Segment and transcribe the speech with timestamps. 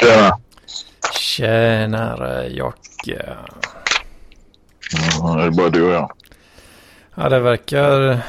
[0.00, 0.38] Tjena.
[1.12, 3.36] Tjenare Jocke.
[5.20, 6.10] Ja, det är bara du och jag.
[7.14, 8.20] Ja, det verkar,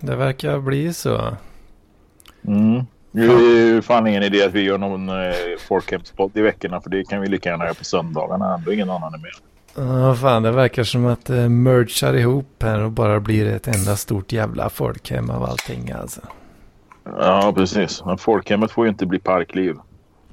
[0.00, 1.36] det verkar bli så.
[2.46, 2.86] Mm.
[3.12, 5.34] Det är ju fan ingen idé att vi gör någon eh,
[5.68, 8.54] folkhemspodd i veckorna för det kan vi lika gärna göra på söndagarna.
[8.54, 9.32] Ändå ingen annan är med.
[9.74, 13.96] Ja, fan, det verkar som att det mergar ihop här och bara blir ett enda
[13.96, 16.20] stort jävla folkhem av allting alltså.
[17.18, 18.04] Ja, precis.
[18.04, 19.76] Men folkhemmet får ju inte bli parkliv.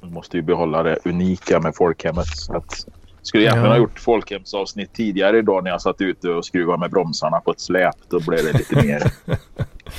[0.02, 2.26] Vi måste ju behålla det unika med folkhemmet.
[2.26, 2.86] Så att,
[3.22, 3.72] skulle egentligen Ja.
[3.72, 7.60] ha gjort folkhemsavsnitt tidigare idag när jag satt ute och skruvade med bromsarna på ett
[7.60, 7.94] släp.
[8.08, 9.12] Då blev det lite mer...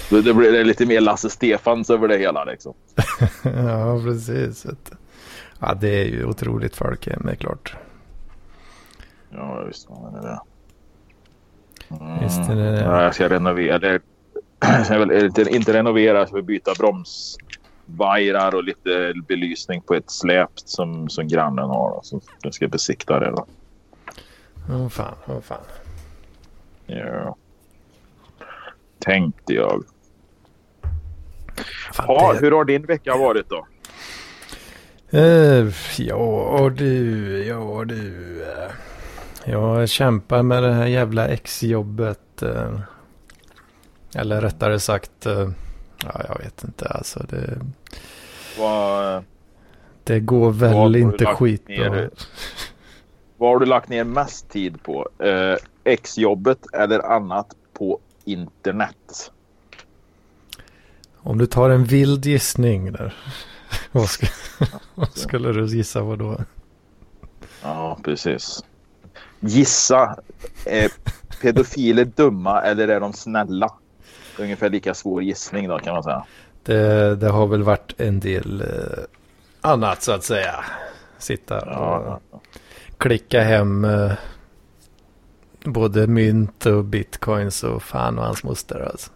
[0.23, 2.73] då blev det lite mer Lasse Stefans över det hela liksom.
[3.43, 4.65] ja, precis.
[5.59, 7.75] Ja, det är ju otroligt folkhem, det är klart.
[9.29, 10.39] Ja, visst var det det.
[12.05, 12.23] Mm.
[12.23, 12.81] Visst är det det.
[12.83, 13.99] Ja, jag ska renovera.
[14.85, 15.11] Ska väl
[15.55, 21.65] inte, renovera, jag ska byta bromsvajrar och lite belysning på ett släp som, som grannen
[21.69, 21.89] har.
[21.89, 21.99] då.
[22.03, 23.31] Så jag ska besikta det.
[23.31, 23.45] Då.
[24.71, 25.57] Åh fan, åh fan.
[26.85, 27.35] Ja.
[28.99, 29.83] Tänkte jag.
[31.93, 33.67] fan det- hur har din vecka varit då?
[35.09, 38.41] Eh, ja du, ja du.
[38.43, 38.71] eh.
[39.51, 42.41] Jag kämpar med det här jävla exjobbet.
[42.41, 42.79] eh.
[44.15, 45.49] Eller rättare sagt, eh,
[46.03, 47.25] ja jag vet inte alltså.
[47.29, 47.59] Det,
[48.59, 49.23] Vad,
[50.03, 52.09] det går väl inte skitbra.
[53.37, 55.09] vad har du lagt ner mest tid på?
[55.19, 59.31] Eh, Exjobbet eller annat på internet?
[61.17, 63.15] Om du tar en vild gissning där.
[63.91, 64.27] vad, ska,
[64.95, 66.37] vad skulle du gissa på då?
[67.61, 68.63] Ja, precis.
[69.39, 70.15] Gissa.
[70.65, 70.91] Är
[71.41, 73.73] pedofiler dumma eller är de snälla?
[74.39, 76.25] Ungefär lika svår gissning då kan man säga.
[76.63, 79.03] Det, det har väl varit en del eh,
[79.61, 80.55] annat så att säga.
[81.17, 82.19] Sitta och Ja,
[82.97, 84.11] klicka hem eh,
[85.65, 89.11] både mynt och bitcoins och fan och hans moster alltså.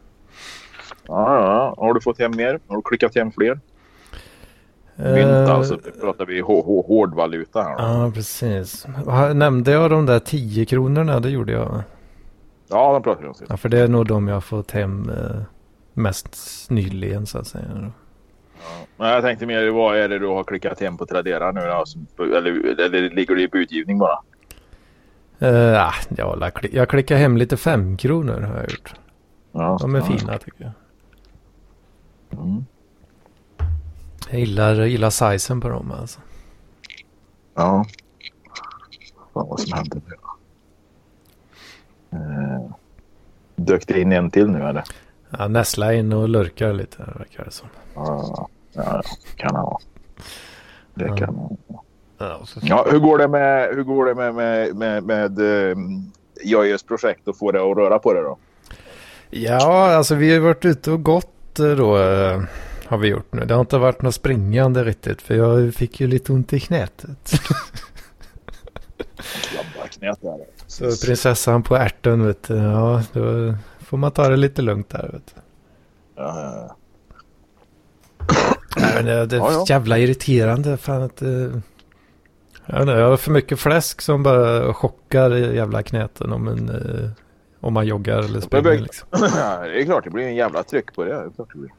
[1.07, 1.75] ja, ja.
[1.77, 2.59] Har du fått hem mer?
[2.67, 3.59] Har du klickat hem fler?
[4.95, 5.17] Mynt
[5.47, 5.79] Eh, alltså.
[5.85, 7.75] Nu pratar vi hå- hå- hårdvaluta här.
[7.77, 8.85] Ja, precis.
[9.33, 11.19] Nämnde jag de där 10 kronorna?
[11.19, 11.83] Det gjorde jag.
[12.71, 13.35] Ja, de pratar vi om.
[13.49, 15.41] Ja, för det är nog de jag har fått hem eh,
[15.93, 17.91] mest nyligen så att säga.
[18.97, 22.23] Men jag tänkte mer, vad är det du har klickat hem på Tradera nu då?
[22.23, 24.19] Eller, eller ligger det i budgivning bara?
[25.41, 28.93] Uh, ah, jag, jag klickar hem lite 5 kronor har jag gjort.
[29.51, 30.05] Ja, De är ja.
[30.05, 30.71] fina tycker jag.
[32.39, 32.65] Mm.
[34.29, 36.19] Jag gillar, jag gillar sizen på dem alltså.
[37.55, 37.85] Ja.
[39.33, 40.15] Fan vad som hände nu.
[42.13, 42.71] Eh,
[43.55, 44.83] dök det in en till nu eller?
[45.37, 47.67] Ja, Näsla in och lurkar lite verkar det som.
[47.95, 49.01] Ja, ja,
[49.35, 49.79] kan han ha.
[50.93, 51.15] Det Ja.
[51.17, 51.35] kan han
[51.67, 51.83] ha.
[52.17, 55.39] Ja, och så- Ja, hur går det med, hur går det med, med, med, med
[55.39, 55.75] uh,
[56.43, 58.37] Jöjes projekt att få det att röra på det då?
[59.29, 61.97] Ja, alltså vi har varit ute och gått eh, då.
[61.97, 62.41] eh,
[62.85, 63.45] Har vi gjort nu.
[63.45, 65.21] Det har inte varit något springande riktigt.
[65.21, 67.05] För jag fick ju lite ont i knät.
[69.41, 70.37] Klabba knät där.
[70.71, 72.55] Så prinsessan på ärten vet du.
[72.55, 75.41] Ja, då får man ta det lite lugnt där vet du.
[76.15, 76.75] Ja, ja, ja.
[78.77, 79.65] Nej, men det, det är Ja, ja.
[79.67, 80.77] jävla irriterande.
[80.77, 81.61] Fan att det...
[82.65, 86.69] Jag, inte, jag har för mycket fläsk som bara chockar i jävla knäten om, en,
[86.69, 87.09] eh,
[87.59, 88.79] om man joggar eller springer.
[88.79, 89.07] Liksom.
[89.37, 91.09] Ja, det är klart, det blir en jävla tryck på det.
[91.13, 91.71] det, är klart det blir.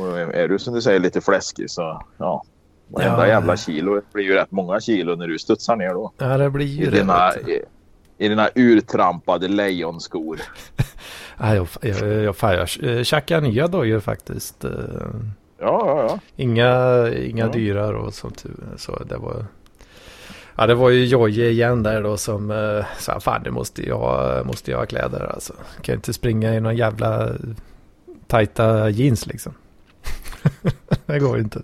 [0.00, 2.44] Och är du som du säger lite fläskig så ja.
[2.88, 3.26] Varenda Ja.
[3.26, 6.12] jävla kilo blir ju rätt många kilo när du studsar ner då.
[6.18, 6.96] Ja, det blir ju I det.
[6.96, 7.32] dina.
[8.18, 10.40] I, dina urtrampade lejonskor.
[11.38, 14.64] Ja, jag, jag, jag, fan, jag eh, tjackar nya dojor faktiskt.
[14.64, 14.70] eh.
[15.58, 16.18] Ja, ja, ja.
[16.36, 17.52] Inga, inga Ja.
[17.52, 19.46] dyra då som tur så det var.
[20.56, 24.46] Ja det var ju Jojje igen där då som eh, sa fan det måste jag,
[24.46, 25.52] måste jag ha kläder alltså.
[25.52, 27.30] Kan jag inte springa i någon jävla
[28.26, 29.54] tajta jeans liksom.
[31.06, 31.62] det går ju inte.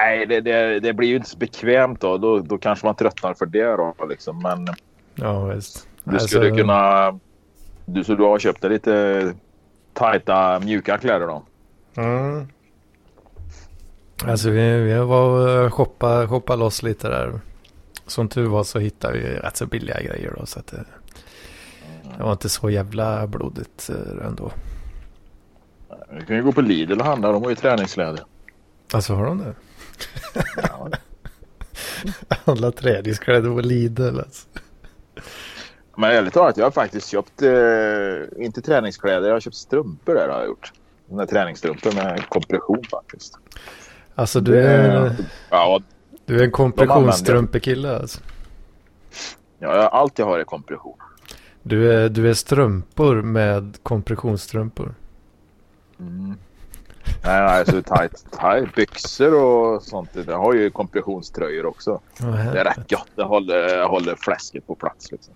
[0.00, 2.18] Nej, det, det, det blir ju inte så bekvämt då.
[2.18, 2.38] då.
[2.38, 3.94] Då kanske man tröttnar för det då.
[4.08, 4.38] Liksom.
[4.42, 4.68] Men
[5.16, 5.88] Ja visst.
[6.04, 7.12] du skulle Alltså, kunna...
[7.84, 9.34] Du, så du har köpt dig lite
[9.92, 11.42] tajta mjuka kläder då?
[11.96, 12.46] Mm.
[14.24, 17.40] Alltså vi, vi var shoppa, shoppa loss lite där.
[18.06, 20.46] Som tur var så hittade vi rätt så billiga grejer då.
[20.46, 20.84] Så att det,
[22.18, 24.50] det var inte så jävla blodigt eh, ändå.
[26.18, 27.32] Du kan ju gå på Lidl och handla.
[27.32, 28.20] De har ju träningskläder.
[28.92, 29.54] Alltså har de det?
[30.56, 30.88] Ja.
[32.44, 34.48] Alla träningskläder på Lidl alltså.
[35.96, 40.28] Men ärligt talat, jag har faktiskt köpt, eh, inte träningskläder, jag har köpt strumpor där
[40.28, 40.72] har jag gjort.
[41.06, 43.38] Där träningsstrumpor med kompression faktiskt.
[44.14, 45.16] Alltså du är, Det-
[45.50, 45.80] Ja,
[46.24, 48.20] du är en kompressionsstrumpekille alltså.
[49.58, 50.98] ja, allt jag har är kompression.
[51.62, 54.94] Du är, du är strumpor med kompressionsstrumpor.
[56.00, 56.34] Mm.
[57.24, 60.10] Nej, nej, så tight, tight byxor och sånt.
[60.26, 62.00] Det har ju kompressionströjor också.
[62.20, 63.06] Ja, Det är rätt gött.
[63.14, 65.12] Det håller, håller fläsket på plats.
[65.12, 65.34] Liksom.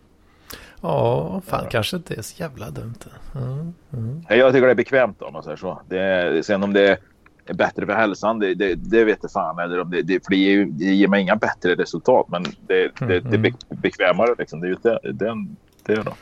[0.80, 2.94] Ja, fan kanske inte är så jävla dumt.
[3.34, 4.24] Mm, mm.
[4.28, 5.80] Jag tycker det är bekvämt om man säger så.
[5.88, 6.98] Det sen om det
[7.46, 9.58] är bättre för hälsan, det, det, det vet jag fan.
[9.58, 12.26] Eller om det, det, för det, ger, det ger mig inga bättre resultat.
[12.28, 14.60] Men det, det, det är be, bekvämare liksom.
[14.60, 15.46] Det är ju det, det,
[15.86, 16.12] det är då.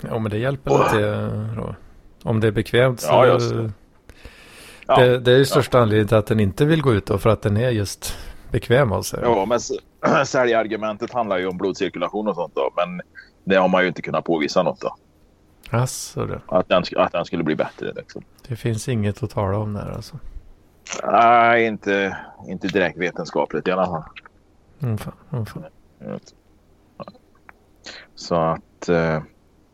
[0.00, 1.74] Ja, men det hjälper lite då.
[2.22, 3.08] Om det är bekvämt så...
[3.08, 3.70] Ja, just det.
[4.86, 7.18] Ja, det, det är ju största anledningen till att den inte vill gå ut då,
[7.18, 8.16] för att den är just
[8.50, 9.20] bekväm av sig.
[9.22, 9.60] ja, men
[10.26, 12.72] säljargumentet handlar ju om blodcirkulation och sånt då.
[12.76, 13.00] Men
[13.44, 14.96] det har man ju inte kunnat påvisa något då.
[15.70, 18.22] Alltså, det, Att den, att den skulle bli bättre liksom.
[18.48, 20.18] det finns inget att tala om där alltså.
[21.04, 22.16] Nej, inte,
[22.48, 24.02] inte direkt vetenskapligt i alla fall.
[24.82, 25.64] Mm, fan, mm, fan.
[28.14, 28.88] Så att...
[28.88, 29.22] eh,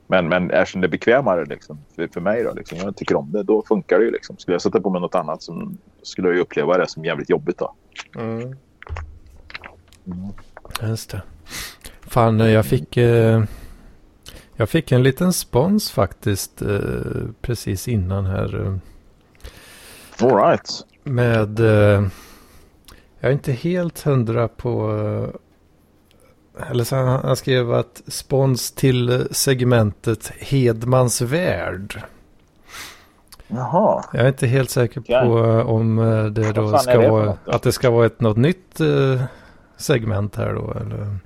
[0.06, 3.32] Men, men eftersom det är bekvämare liksom, för, för mig då, liksom, jag tycker om
[3.32, 4.11] det, då funkar det ju.
[4.11, 4.37] Liksom.
[4.38, 5.73] Skulle jag sätta på mig något annat så
[6.03, 7.75] skulle jag ju uppleva det som jävligt jobbigt då.
[8.17, 8.55] Mm.
[10.82, 11.23] Just det.
[12.19, 12.97] Fan, jag fick...
[12.97, 13.43] Eh,
[14.56, 16.79] jag fick en liten spons faktiskt eh,
[17.41, 18.67] precis innan här.
[18.67, 18.75] Eh,
[20.26, 20.70] All right.
[21.05, 21.61] med...
[21.61, 22.06] Eh,
[23.20, 24.91] jag är inte helt hundra på...
[26.59, 32.03] Eh, eller så han, han skrev att spons till eh, segmentet Hedmans värld.
[33.49, 34.05] Jaha.
[34.12, 35.97] Jag är inte helt säker på eh, om
[36.35, 37.37] det då ska det vara...
[37.47, 38.81] Att det ska vara ett något nytt
[39.76, 40.73] segment här då.
[40.81, 41.19] Eller,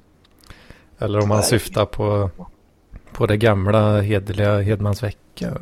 [1.04, 1.46] eller om man Nej.
[1.46, 2.30] syftar på,
[3.12, 5.50] på det gamla hederliga Hedmans vecka.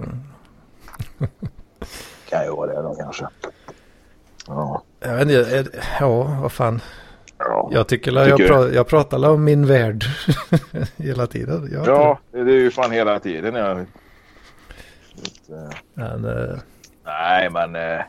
[2.31, 3.27] Kan ju vara det då kanske.
[4.47, 4.83] Ja.
[5.01, 5.71] Jag vet inte,
[6.01, 6.81] ja vad fan.
[7.39, 7.69] Ja.
[7.73, 10.05] Jag tycker, la- jag, Tycker- pra, jag pratar om min värld
[10.97, 11.69] hela tiden.
[11.73, 13.55] Jag, ja, det är ju fan hela tiden.
[13.55, 13.87] Jag...
[15.95, 16.57] Men, eh,
[17.05, 17.77] Nej, men...
[17.77, 18.01] Eh...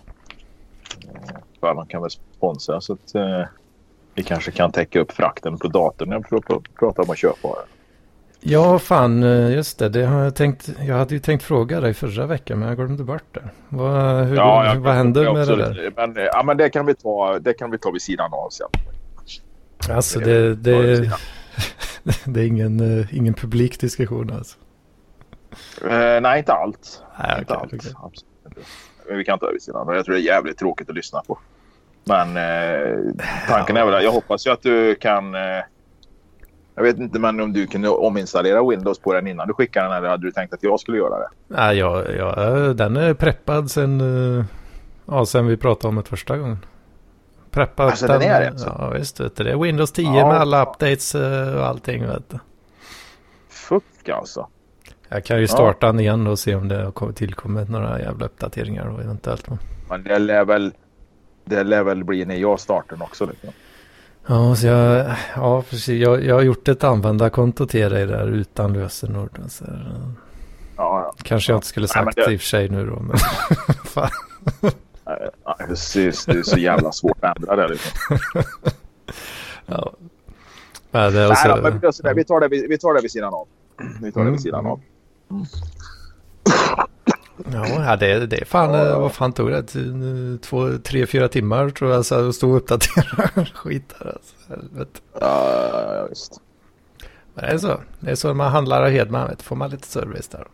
[1.62, 3.44] Fan, man kan väl sponsra så att eh...
[4.16, 7.18] vi kanske kan täcka upp frakten på datorn när jag pr- pr- pratar om att
[7.18, 7.48] köpa
[8.44, 9.90] ja, fan, eh, just det.
[9.90, 13.04] det har jag, tänkt, jag hade ju tänkt fråga dig förra veckan, men jag glömde
[13.04, 13.50] bort det.
[13.70, 15.92] Vad, hur, Ja, vad händer med det där?
[15.96, 18.50] Men, eh, ja, men det kan vi ta, det kan vi ta vid sidan av
[18.50, 18.68] sen.
[19.90, 21.12] Alltså, det- det, det,
[22.26, 24.58] det är ingen, eh, ingen publik diskussion alltså.
[25.90, 27.04] Eh, nej, inte allt.
[27.20, 27.74] Nej, inte okej, allt.
[27.74, 27.92] okej.
[28.04, 28.68] Absolut.
[29.08, 29.96] Men vi kan ta det vid sidan av.
[29.96, 31.40] Jag tror det är jävligt tråkigt att lyssna på.
[32.04, 32.98] Men eh,
[33.48, 35.36] tanken är väl att jag hoppas ju att du kan...
[35.36, 35.42] Eh,
[36.76, 39.98] jag vet inte men om du kunde ominstallera Windows på den innan du skickade den
[39.98, 41.28] eller hade du tänkt att jag skulle göra det?
[41.48, 44.02] Nej, ja, ja, eh, den är preppad sen,
[44.38, 44.46] eh,
[45.06, 46.58] ja, sen vi pratade om det första gången.
[47.52, 48.76] Preppa upp Alltså, den är det alltså?
[48.80, 49.44] Ja, visst vet du.
[49.44, 52.40] Det är Windows 10 Ja, med alla updates eh, och allting vet du.
[53.50, 54.48] Fuck alltså.
[55.10, 58.26] Jag kan ju starta den igen och se om det har kommit- tillkommit några jävla
[58.26, 59.48] uppdateringar då eventuellt.
[59.90, 60.72] Men det lär väl,
[61.56, 63.26] det lär väl bli när jag startar också.
[63.26, 63.50] Liksom.
[64.28, 66.02] Ja, så jag, ja precis.
[66.02, 69.40] Jag, jag har gjort ett användarkonto till dig där utan lösenord.
[69.50, 69.72] Så, eh,
[70.78, 71.14] Ja, ja.
[71.24, 73.00] kanske jag inte skulle Nej, sagt det- det i och för sig nu då.
[73.00, 73.18] Men
[73.86, 74.10] fan.
[74.62, 76.02] Nej, nej, Det
[76.34, 77.68] är, så jävla svårt att ändra det.
[77.68, 78.18] Liksom.
[79.66, 79.92] Ja.
[80.92, 83.34] Men det är Nej, också, då, men vi, tar det, vi tar det vid sidan
[83.34, 83.48] av.
[84.02, 84.34] Vi tar det Mm.
[84.34, 84.82] vid sidan av.
[87.54, 89.64] Ja, det, det är fan, Ja, eh, vad fan tog det?
[90.42, 94.08] Två, tre, fyra timmar tror jag så att stå och uppdatera skit där.
[94.08, 94.36] Alltså.
[94.50, 95.00] Helvete.
[95.20, 96.42] Ja, visst.
[97.34, 97.82] Men det är så.
[98.00, 100.48] Det är så man handlar av Hedman, vet, får man lite service där.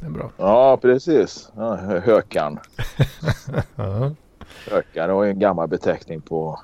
[0.00, 0.30] Det är bra.
[0.36, 1.48] Ja, precis.
[1.56, 2.58] Ja, hö- hökan.
[3.76, 4.10] Ja.
[4.70, 6.60] Hökare var en gammal beteckning på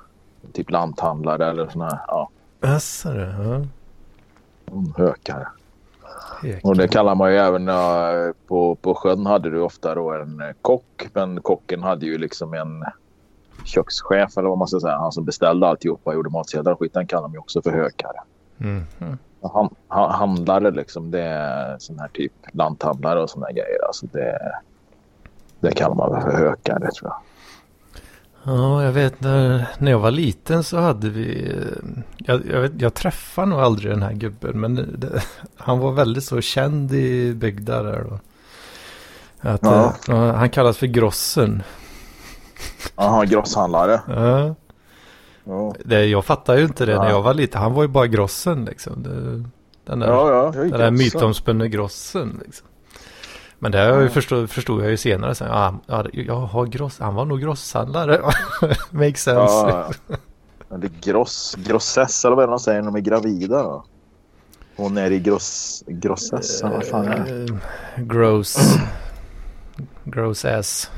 [0.53, 1.99] typ lanthandlare eller såna här.
[2.07, 2.29] Ja,
[2.61, 3.19] Jaså du.
[3.21, 3.55] Ja.
[4.71, 5.39] mm, hökare.
[5.39, 5.60] Hek.
[6.63, 10.41] Och det kallar man ju även eh, på, på sjön hade du ofta då en
[10.41, 11.07] eh, kock.
[11.13, 12.85] Men kocken hade ju liksom en
[13.65, 14.97] kökschef eller vad man ska säga.
[14.97, 16.93] Han som beställde alltihopa och gjorde matsedlar och skit.
[16.93, 18.17] Den kallar man ju också för hökare.
[18.59, 18.83] Mm.
[18.99, 19.17] Mm.
[19.41, 23.85] Han, han, handlare liksom, det är sån här typ lanthandlare och såna här grejer.
[23.87, 24.51] Alltså det,
[25.59, 27.17] det kallar man väl för hökare tror jag.
[28.43, 31.49] Ja, jag vet när, när jag var liten så hade vi...
[31.49, 34.59] eh, Jag, jag, vet, jag träffade nog aldrig den här gubben.
[34.59, 35.23] Men det,
[35.57, 38.19] han var väldigt så känd i bygda där då.
[39.49, 39.93] Att, Ja.
[40.09, 41.63] eh, han kallas för Grossen.
[42.95, 44.01] Jaha, grosshandlare.
[44.07, 44.55] Ja.
[45.43, 47.09] Ja, Det, jag fattar ju inte det när Ja.
[47.09, 47.61] jag var liten.
[47.61, 49.03] Han var ju bara grossen liksom.
[49.03, 49.49] Det,
[49.91, 50.51] den där, ja.
[50.55, 52.67] ja den där mytomspunne grossen liksom.
[53.63, 55.47] Men det jag förstod, förstod jag ju senare sen.
[55.47, 58.21] Ja, ja, jaha, gross, han var nog grosshandlare.
[58.91, 59.53] Makes sense.
[59.53, 59.91] Ja,
[60.69, 60.77] ja.
[60.77, 63.85] det är gross, grossess eller vad de säger när de är gravida då?
[64.75, 67.53] Hon är i gross, grossess, vad fan är det?
[67.53, 68.77] Eh, Gross.
[70.03, 70.91] Gross ass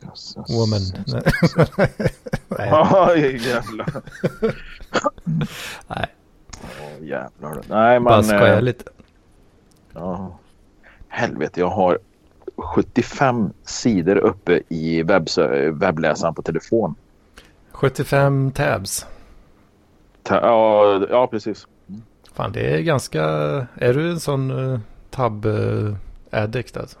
[0.00, 0.50] Grossess.
[0.50, 0.80] woman.
[2.48, 2.68] Nej.
[2.70, 4.02] Ja, jävlar.
[5.86, 6.06] Nej,
[6.62, 7.60] Åh, jävlar.
[7.68, 8.24] Nej, bara men...
[8.24, 8.84] skojar eh, lite.
[9.92, 10.38] Ja.
[11.14, 11.98] Helvete, jag har
[12.56, 15.02] 75 sidor uppe i
[15.72, 16.94] webbläsaren på telefon.
[17.72, 19.06] 75 tabs.
[20.22, 21.66] Ta- ja, ja, precis.
[22.32, 23.22] Fan, det är ganska...
[23.74, 24.78] Är du en sån uh,
[25.10, 26.98] tab-addict alltså?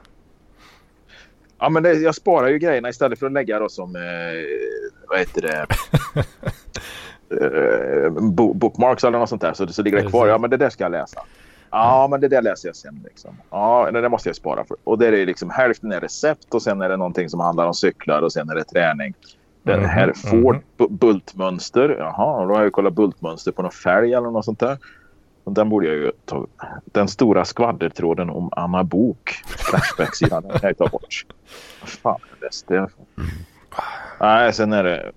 [1.58, 3.96] Ja, men det, jag sparar ju grejerna istället för att lägga då som...
[3.96, 4.02] Eh,
[5.08, 5.66] vad heter det?
[8.06, 9.54] eh, bo- bookmarks eller något sånt där.
[9.54, 10.26] Så, så ligger det kvar.
[10.26, 11.20] Ja, men det där ska jag läsa.
[11.74, 13.00] Ja, men det där läser jag sen.
[13.04, 13.36] Liksom.
[13.50, 14.76] Ja, det där måste jag spara för.
[14.84, 17.74] Och det är liksom hälften är recept och sen är det någonting som handlar om
[17.74, 19.14] cyklar och sen är det träning.
[19.62, 20.14] Den Mhm, här mhm.
[20.14, 21.96] Ford bu- bultmönster.
[21.98, 24.78] Jaha, då har jag kollat bultmönster på någon fälg eller något sånt där.
[25.44, 26.46] Och den borde jag ju ta.
[26.84, 29.30] Den stora skvaddertråden om Anna Bok.
[29.46, 30.42] Flashback-sidan.
[30.42, 31.26] Den kan jag ta bort.
[31.80, 32.88] Vad fan är det?
[34.20, 35.12] Nej, sen är det...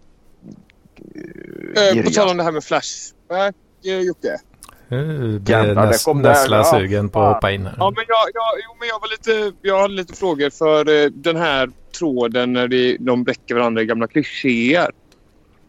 [1.16, 2.10] Eh, på Irja.
[2.12, 4.28] tal om det här med Flashback, eh, Jocke.
[4.28, 4.47] Uh, det
[4.90, 6.30] Jävlar, är det näs, kom där.
[6.30, 7.76] näsla Ja, sugen på att hoppa in här.
[7.78, 11.10] Ja, men jag, jag, jo, men jag, var lite, jag hade lite frågor för eh,
[11.12, 14.92] den här tråden när det, de bräcker varandra i gamla klichéer.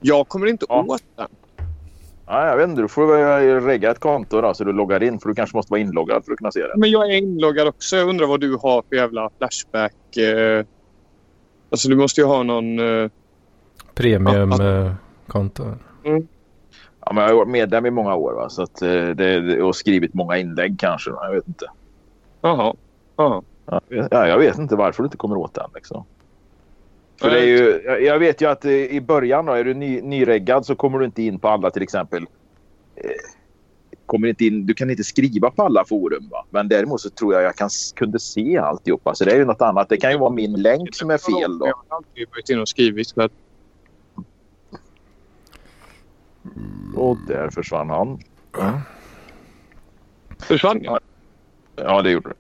[0.01, 0.85] Jag kommer inte Ja.
[0.89, 1.27] åt den.
[2.27, 2.83] Ja, jag vet inte.
[2.83, 5.19] Du får väl regga ett konto då så du loggar in.
[5.21, 6.73] För du kanske måste vara inloggad för att kunna se det.
[6.77, 7.97] Men jag är inloggad också.
[7.97, 10.17] Jag undrar vad du har för jävla Flashback.
[10.17, 10.65] Eh,
[11.71, 12.79] alltså du måste ju ha någon...
[13.03, 13.11] Eh,
[13.95, 15.65] Premiumkonto.
[16.03, 16.21] Ja,
[17.07, 18.49] men jag har varit medlem i många år va?
[18.49, 21.11] Så att, eh, det, och skrivit många inlägg kanske.
[21.11, 21.67] Jag vet inte.
[22.41, 22.75] Jaha.
[23.17, 23.43] Ja,
[23.89, 25.71] ja, jag vet inte varför du inte kommer åt den.
[25.75, 26.05] Liksom.
[27.21, 30.03] För det är ju, jag- vet ju att eh, i början då, är du ny,
[30.03, 32.23] nyreggad så kommer du inte in på alla till exempel.
[32.97, 33.11] Eh,
[34.07, 36.29] kommer inte in, du kan inte skriva på alla forum.
[36.31, 36.45] Va?
[36.51, 39.15] Men däremot så tror jag jag kan, kunde se alltihopa.
[39.15, 39.89] Så det är ju något annat.
[39.89, 41.59] Det kan ju vara min länk som är fel.
[41.59, 41.67] Då.
[41.67, 43.09] Jag har alltid varit inne och skrivit.
[43.09, 43.33] Så att,
[46.97, 48.19] Och där försvann han.
[50.39, 50.99] försvann jag?
[51.77, 52.35] Ja, det gjorde det.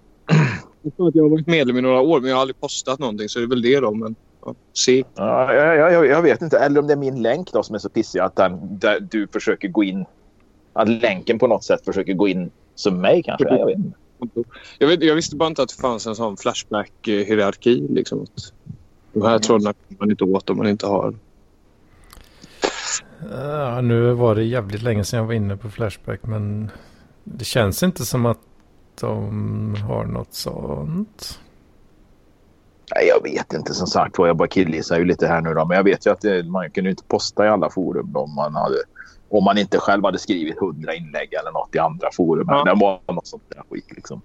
[0.82, 2.98] Jag tror att jag har varit medlem i några år men jag har aldrig postat
[2.98, 3.94] någonting så det är väl det då.
[3.94, 5.04] Men, ja, se.
[5.14, 6.58] Ja, jag, jag, jag vet inte.
[6.58, 9.26] Eller om det är min länk då som är så pissig att den, där du
[9.26, 10.04] försöker gå in.
[10.72, 13.48] Att länken på något sätt försöker gå in som mig kanske.
[13.48, 13.98] Jag vet inte.
[14.78, 17.88] Jag, vet, jag visste bara inte att det fanns en sån Flashback-hierarki.
[17.94, 18.26] Liksom.
[19.12, 21.14] De här trådarna kommer man inte åt om man inte har...
[23.30, 26.70] Ja, nu var det jävligt länge sedan jag var inne på Flashback men
[27.24, 28.38] det känns inte som att
[29.00, 31.40] de har något sånt.
[32.94, 35.64] Nej, jag vet inte som sagt vad Jag bara killgissar ju lite här nu då.
[35.64, 38.34] Men jag vet ju att det, man kunde ju inte posta i alla forum om
[38.34, 38.76] man, hade,
[39.28, 42.46] om man inte själv hade skrivit hundra inlägg eller något i andra forum.
[42.50, 42.64] Ja.
[42.64, 44.22] Det var något sånt där skit liksom.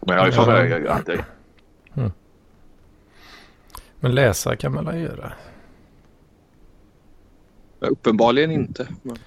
[0.00, 1.24] Men jag har ju för mig att det,
[4.00, 5.32] Men läsa kan man väl göra.
[7.80, 8.88] Uppenbarligen inte.
[9.02, 9.18] Men...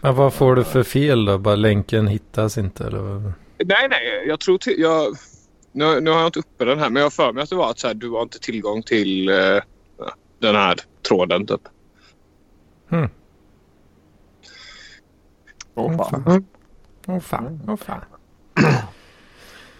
[0.00, 1.38] Men vad får du för fel då?
[1.38, 3.32] Bara länken hittas inte eller?
[3.58, 4.24] Nej, nej.
[4.26, 4.74] Jag tror till...
[4.80, 5.16] Jag...
[5.72, 7.56] Nu, nu har jag inte uppe den här men jag har för mig att det
[7.56, 9.60] var att så här, du har inte tillgång till eh,
[10.38, 10.76] den här
[11.08, 11.46] tråden.
[11.46, 11.60] Typ.
[12.88, 13.08] Hmm.
[15.74, 16.24] Åh, fan.
[16.24, 16.44] fan.
[17.06, 18.00] Åh fan, åh fan.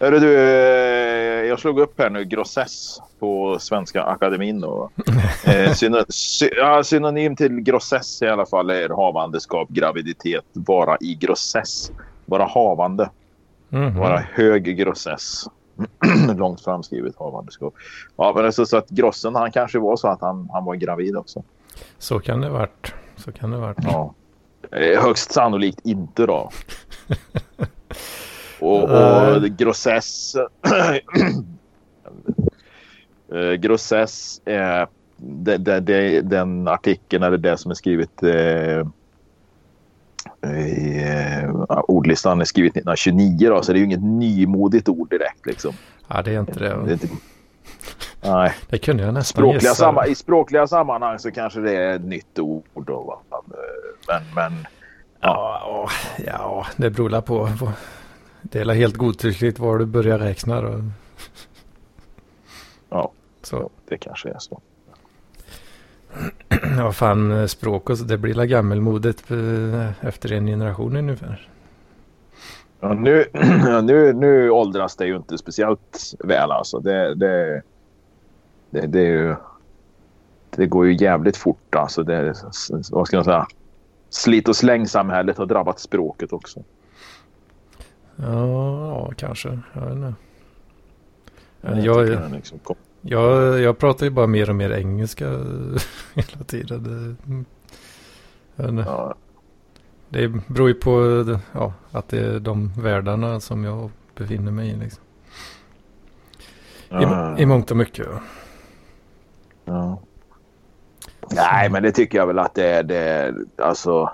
[0.00, 1.07] Hörru du, eh,
[1.48, 4.60] jag slog upp här nu grossess på Svenska Akademin.
[4.60, 4.90] Då.
[5.44, 11.14] Eh, syno, sy, ja, synonym till grossess i alla fall är havandeskap, graviditet, vara i
[11.14, 11.90] grossess.
[12.26, 13.10] Vara havande,
[13.70, 13.96] Mhm.
[13.98, 15.44] vara hög grossess.
[16.36, 17.74] Långt framskrivet havandeskap.
[18.16, 21.16] Ja, men är så, att grossen han kanske var så att han, han var gravid
[21.16, 21.42] också.
[21.98, 22.94] Så kan det varit.
[23.16, 23.76] Så kan det varit.
[23.82, 24.14] Ja.
[24.72, 26.50] Eh, Högst sannolikt inte då.
[28.60, 30.36] Och, och grossess.
[33.32, 38.86] Eh, grossess är det, det, det, den artikeln eller det som är skrivet eh,
[40.50, 41.50] i eh,
[41.88, 45.74] ordlistan är skrivet 1929 då, så det är ju inget nymodigt ord direkt liksom.
[46.08, 46.92] Ja, det är inte Det är det.
[46.92, 47.08] inte,
[48.22, 48.54] nej.
[48.68, 52.38] Det kunde jag nästan Språkliga samma, I språkliga sammanhang så kanske det är ett nytt
[52.38, 52.64] ord.
[52.74, 53.42] Då, va?
[54.08, 54.66] Men, men
[55.20, 55.88] Ja, ja,
[56.26, 57.48] ja, det beror på.
[58.50, 60.82] Det är helt godtyckligt var du börjar räkna då.
[62.88, 63.12] Ja.
[63.42, 64.60] Så, det kanske är så.
[66.78, 71.48] ja fan, språk och så, det blir la gammelmodigt eh, efter en generation ungefär.
[72.80, 73.24] Ja, nu,
[73.82, 76.78] nu, nu åldras det ju inte speciellt väl alltså.
[76.78, 77.62] Det, det,
[78.70, 79.36] det, det, är ju,
[80.50, 82.02] det går ju jävligt fort alltså.
[82.02, 82.34] Det,
[82.90, 83.46] vad ska man säga?
[84.10, 86.62] Slit och släng-samhället har drabbat språket också.
[88.22, 88.48] Ja,
[88.88, 89.58] ja kanske.
[89.72, 90.14] Jag vet inte.
[91.60, 92.58] Jag, Jag, liksom,
[93.00, 95.28] jag, jag pratar ju bara mer och mer engelska
[96.14, 96.82] hela tiden.
[96.82, 97.34] Det,
[98.56, 98.84] jag vet inte.
[98.90, 99.14] ja,
[100.08, 104.76] det beror ju på ja, att det är de världarna som jag befinner mig i.
[104.76, 105.02] Liksom.
[106.88, 108.06] ja, I, I mångt och mycket.
[109.64, 110.02] ja.
[111.30, 112.82] Nej, men det tycker jag väl att det är.
[112.82, 114.10] Det, alltså,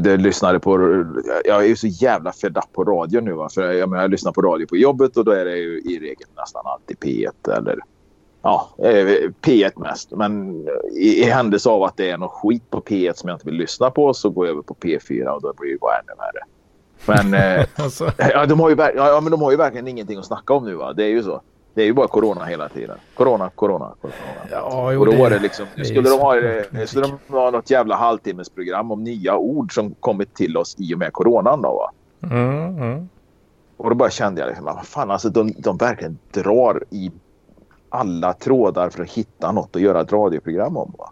[0.00, 1.04] det, lyssnade på...
[1.44, 3.32] Jag är ju så jävla fed up på radio nu.
[3.32, 3.48] Va?
[3.48, 5.98] För jag, menar, jag lyssnar på radio på jobbet och då är det ju i
[5.98, 7.78] regel nästan alltid P1 eller...
[8.42, 10.10] Ja, eh, P1 mest.
[10.10, 13.46] Men i, i händelse av att det är något skit på P1 som jag inte
[13.46, 16.12] vill lyssna på så går jag över på P4 och då blir det bara ännu
[16.18, 16.44] värre.
[17.06, 20.26] Men, eh, Alltså, ja, de har ju, ja, men de har ju verkligen ingenting att
[20.26, 20.74] snacka om nu.
[20.74, 20.92] Va?
[20.92, 21.42] Det är ju så.
[21.74, 22.98] Det är ju bara corona hela tiden.
[23.14, 24.14] Corona, corona, corona.
[24.50, 26.34] ja, jo, Och då var det liksom, det skulle de, ha,
[26.86, 30.98] skulle de ha något jävla halvtimmesprogram om nya ord som kommit till oss i och
[30.98, 31.92] med coronan då va?
[32.22, 33.08] Mm, mm.
[33.76, 37.10] Och då bara kände jag liksom, vad fan alltså de, de verkligen drar i
[37.88, 41.10] alla trådar för att hitta något att göra ett radioprogram om va?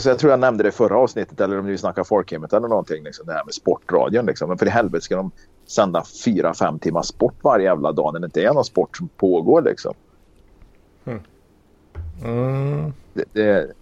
[0.00, 2.68] Så jag tror jag nämnde det i förra avsnittet eller om vi snackar folkhemmet eller
[2.68, 3.04] någonting.
[3.04, 4.26] Liksom, det här med sportradion.
[4.26, 4.48] Liksom.
[4.48, 5.30] Men för i helvete ska de
[5.72, 9.08] sända fyra, fem timmar sport varje jävla dag när det inte är någon sport som
[9.08, 9.62] pågår.
[9.62, 9.94] Liksom.
[12.24, 12.92] Mm.
[13.14, 13.72] Det, det,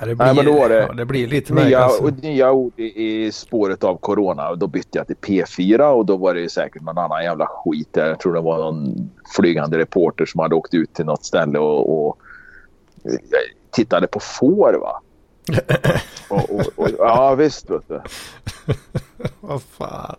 [0.00, 2.04] Ja, det, blir, Nej, men då var det ja, det blir lite nya, Alltså.
[2.04, 4.48] och nya ord i, i spåret av corona.
[4.48, 7.46] Och då bytte jag till P4 och då var det ju säkert någon annan jävla
[7.46, 8.06] skit där.
[8.06, 12.08] Jag tror det var någon flygande reporter som hade åkt ut till något ställe och,
[12.08, 12.18] och
[13.04, 13.18] eh,
[13.70, 15.00] tittade på får va.
[16.28, 18.00] och, och, och, ja visst vet du.
[19.40, 20.16] Vad fan.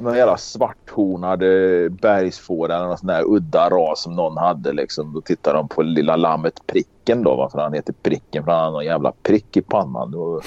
[0.00, 5.12] Någon jävla svarthornad eh, bergsfår eller någon sån där udda ras som någon hade liksom.
[5.12, 7.36] Då tittar de på lilla lammet Pricken då.
[7.36, 8.44] Varför han heter Pricken.
[8.44, 10.10] För han har någon jävla prick i pannan.
[10.10, 10.42] Det var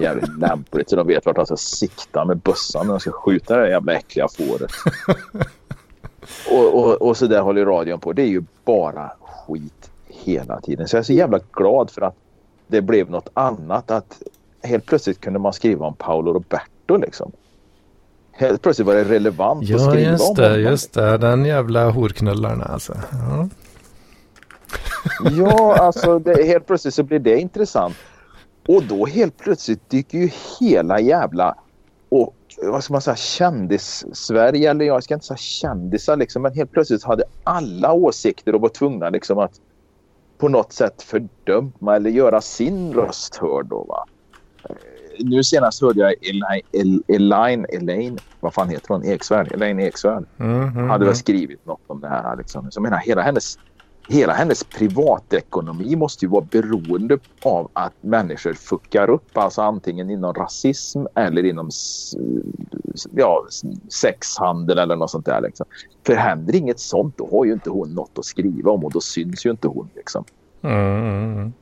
[0.00, 3.56] jävligt lämpligt så de vet vart de ska sikta med bössan när de ska skjuta
[3.56, 4.70] det jävla äckliga fåret.
[6.50, 8.12] och, och, och så där håller radion på.
[8.12, 10.88] Det är ju bara skit hela tiden.
[10.88, 12.16] Så jag är så jävla glad för att
[12.66, 13.90] det blev något annat.
[13.90, 14.22] Att
[14.62, 17.32] helt plötsligt kunde man skriva om Paolo Roberto liksom.
[18.40, 20.60] Helt plötsligt var det relevant att Ja, skriva just om det, honom.
[20.60, 21.18] just det.
[21.18, 22.94] Den jävla horknullarna alltså.
[23.12, 23.48] Ja.
[25.30, 27.96] Ja, alltså det, helt plötsligt så blir det intressant.
[28.68, 31.54] Och då helt plötsligt dyker ju hela jävla
[32.08, 36.72] och vad ska man säga kändis-Sverige eller jag ska inte säga kändisar liksom men helt
[36.72, 39.52] plötsligt hade alla åsikter och var tvungna liksom att
[40.38, 44.04] på något sätt fördöma eller göra sin röst hörd då va.
[45.24, 49.04] Nu senast hörde jag Elaine, El- Elaine, Elaine vad fan heter hon?
[49.04, 49.52] Eksvärd?
[49.52, 52.36] Elaine Eksvärd Mm, mm, hade väl skrivit något om det här.
[52.36, 52.70] Liksom.
[52.70, 53.58] Så jag menar, hela hennes,
[54.08, 59.36] hela hennes privatekonomi måste ju vara beroende av att människor fuckar upp.
[59.38, 61.70] Alltså antingen inom rasism eller inom
[63.16, 63.46] ja,
[63.88, 65.40] sexhandel eller något sånt där.
[65.40, 65.66] Liksom.
[66.06, 69.00] För händer inget sånt då har ju inte hon något att skriva om och då
[69.00, 69.88] syns ju inte hon.
[69.96, 70.24] Liksom.
[70.62, 71.52] Mm.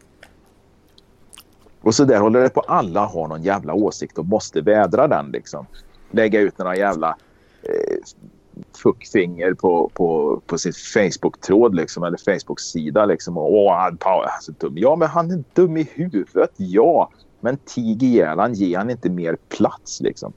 [1.81, 2.61] Och så där håller det på.
[2.61, 5.31] Alla har någon jävla åsikt och måste vädra den.
[5.31, 5.67] Liksom.
[6.11, 7.17] Lägga ut några jävla
[7.63, 7.97] eh,
[8.83, 13.05] fuckfinger på, på, på sin Facebook-tråd liksom, eller Facebook-sida.
[13.05, 13.39] Liksom.
[13.39, 14.79] Och, Åh, han Paul är så dum.
[14.79, 16.51] Ja, men han är dum i huvudet.
[16.57, 17.11] Ja,
[17.41, 18.55] men tig ihjäl han.
[18.55, 20.01] Ge han inte mer plats.
[20.01, 20.33] Liksom.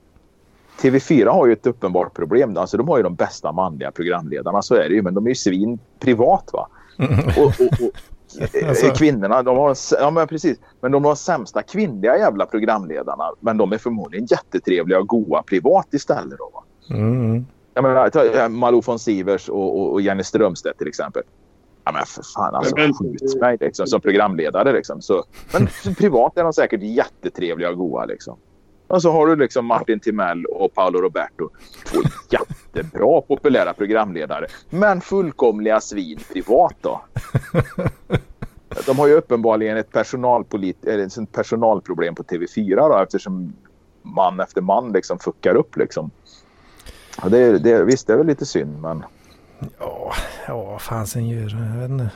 [0.82, 2.58] TV4 har ju ett uppenbart problem.
[2.58, 4.62] Alltså, de har ju de bästa manliga programledarna.
[4.62, 5.02] Så är det ju.
[5.02, 6.50] Men de är ju svin privat.
[6.54, 6.68] va.
[7.38, 7.92] Och, och, och,
[8.68, 10.60] Alltså- eh, Kvinnorna, de har, ja men precis.
[10.82, 13.24] Men de har sämsta kvinnliga jävla programledarna.
[13.40, 16.40] Men de är förmodligen jättetrevliga och goa privat istället.
[16.40, 16.64] Då, va?
[16.96, 17.46] Mm, mm.
[17.74, 21.24] Jag menar, ta, eh, Malou von Sivers och, och, och Jenny Strömstedt till exempel.
[21.84, 24.74] Ja men för fan alltså, Men- skjut mig liksom, som programledare.
[24.74, 25.02] Liksom.
[25.02, 25.68] Så, men
[25.98, 28.06] privat är de säkert jättetrevliga och goa.
[28.06, 28.38] Liksom.
[28.92, 31.50] Och så har du liksom Martin Timell och Paolo Roberto.
[31.86, 32.00] Två
[32.30, 34.48] jättebra populära programledare.
[34.70, 37.02] Men fullkomliga svin privat då.
[38.86, 43.54] De har ju uppenbarligen ett personalpolit- eller ett personalproblem på TV4 då, eftersom
[44.02, 45.78] man efter man liksom fuckar upp.
[45.78, 46.12] Liksom.
[47.30, 49.04] Det, det, visst, det är väl lite synd, men...
[49.80, 50.14] Ja,
[50.48, 51.42] ja, fan sen gör?
[51.42, 52.12] Jag vet inte.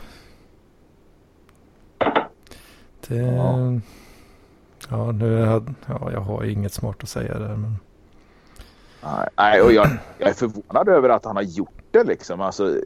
[3.08, 3.16] Det...
[3.16, 3.80] Ja.
[4.90, 7.56] Ja, nu hade, ja, jag har inget smart att säga där.
[7.56, 7.80] Men...
[9.38, 12.04] Nej, och jag, jag är förvånad över att han har gjort det.
[12.04, 12.42] Liksom.
[12.42, 12.82] Alltså,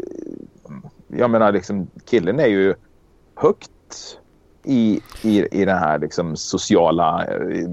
[1.08, 2.76] jag menar, liksom, killen är ju
[3.36, 3.72] högt
[4.64, 7.70] i, i, i den här liksom sociala eh,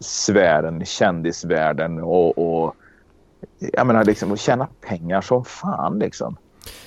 [0.00, 2.74] sfären, kändisvärlden och, och
[3.58, 6.36] jag menar liksom att tjäna pengar som fan liksom.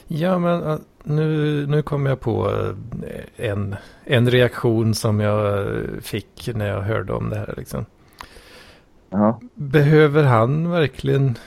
[0.08, 2.76] Ja, men uh, nu, nu kom jag på uh,
[3.36, 7.54] en, en reaktion som jag uh, fick när jag hörde om det här.
[7.58, 7.86] Liksom.
[9.10, 9.39] Ja.
[9.56, 11.38] Behöver han verkligen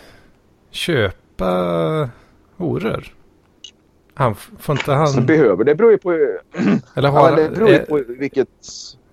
[0.71, 2.11] köpa
[2.57, 3.05] horor?
[4.15, 5.07] Han får inte han...
[5.07, 6.13] Så behöver, det beror ju på...
[6.13, 8.49] Eller Ja, har, men det beror ju är, på vilket...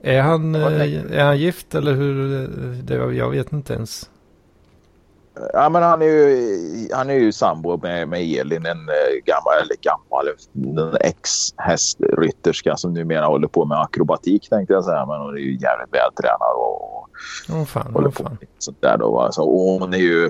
[0.02, 2.48] är, han, eh, är han gift eller hur?
[2.84, 4.10] Det, jag vet inte ens.
[5.54, 6.48] Ja, men han är ju,
[6.94, 10.28] han är ju sambo med, med Elin, en eh, gammal, eller gammal,
[10.90, 15.06] en ex-hästrytterska som numera håller på med akrobatik tänkte jag säga.
[15.06, 17.10] Men hon är ju jävligt vältränad och
[17.52, 18.38] Åh fan, håller åh på fan.
[18.40, 19.20] med sånt där då.
[19.20, 20.30] Alltså, och hon är ju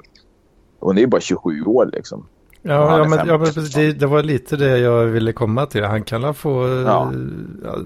[0.79, 2.27] hon är ju bara 27 år liksom.
[2.61, 3.53] Ja, ja, men, ja, men 50.
[3.53, 5.83] precis, det, det var lite det jag ville komma till.
[5.83, 7.11] Han kan få eh, Ja.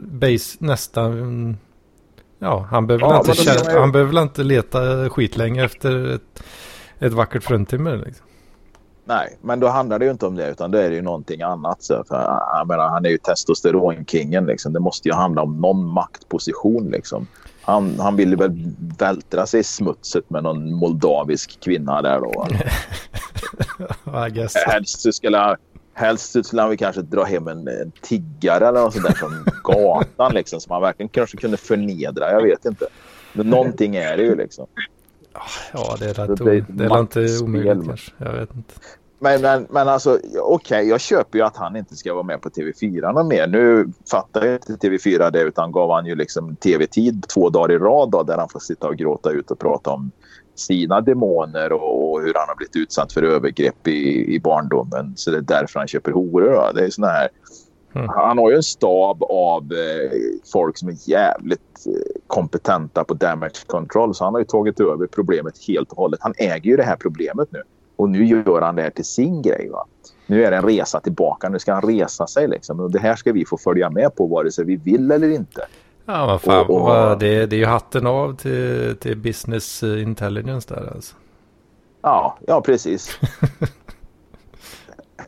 [0.03, 1.57] base nästan...
[2.39, 6.43] Ja, han behöver, Ja, inte, han behöver inte leta skitlänge efter ett,
[6.99, 7.97] ett vackert fruntimmer.
[7.97, 8.25] Liksom.
[9.05, 11.41] Nej, men då handlar det ju inte om det utan det är det ju någonting
[11.41, 11.83] annat.
[11.83, 12.15] Så för,
[12.57, 14.73] jag menar, han är ju testosteronkingen liksom.
[14.73, 17.27] Det måste ju handla om någon maktposition liksom.
[17.61, 22.47] Han, han ville väl vältra sig i smutset med någon moldavisk kvinna där då.
[24.67, 25.57] Helst så skulle,
[25.93, 29.13] helst så skulle han väl kanske dra hem en, en tiggare eller något sånt där
[29.13, 30.59] från gatan liksom.
[30.59, 32.31] Som han verkligen kanske kunde förnedra.
[32.31, 32.87] Jag vet inte.
[33.33, 34.67] Men någonting är det ju liksom.
[35.73, 38.11] Ja, det är rätt Det det är inte omöjligt men- kanske.
[38.17, 38.73] Jag vet inte.
[39.19, 42.49] Men, men, men alltså, okej, jag köper ju att han inte ska vara med på
[42.49, 43.47] TV4 någon mer.
[43.47, 47.77] Nu fattar ju inte TV4 det utan gav han ju liksom TV-tid två dagar i
[47.77, 50.11] rad då, där han får sitta och gråta ut och prata om
[50.55, 55.13] sina demoner och, och hur han har blivit utsatt för övergrepp i, i barndomen.
[55.15, 56.51] Så det är därför han köper horor.
[56.51, 56.71] Då.
[56.75, 57.29] Det är såna här,
[57.97, 58.09] Mm.
[58.09, 60.11] Han har ju en stab av eh,
[60.51, 64.15] folk som är jävligt eh, kompetenta på damage control.
[64.15, 66.19] Så han har ju tagit över problemet helt och hållet.
[66.23, 67.61] Han äger ju det här problemet nu.
[67.95, 69.69] Och nu gör han det här till sin grej.
[69.71, 69.85] Va?
[70.27, 71.49] Nu är det en resa tillbaka.
[71.49, 72.47] Nu ska han resa sig.
[72.47, 72.79] Liksom.
[72.79, 75.61] Och det här ska vi få följa med på vare sig vi vill eller inte.
[76.05, 76.65] Ja, vad fan.
[76.67, 81.15] Och- och- det, det är ju hatten av till, till business eh, intelligence där alltså.
[82.01, 83.19] Ja, ja precis.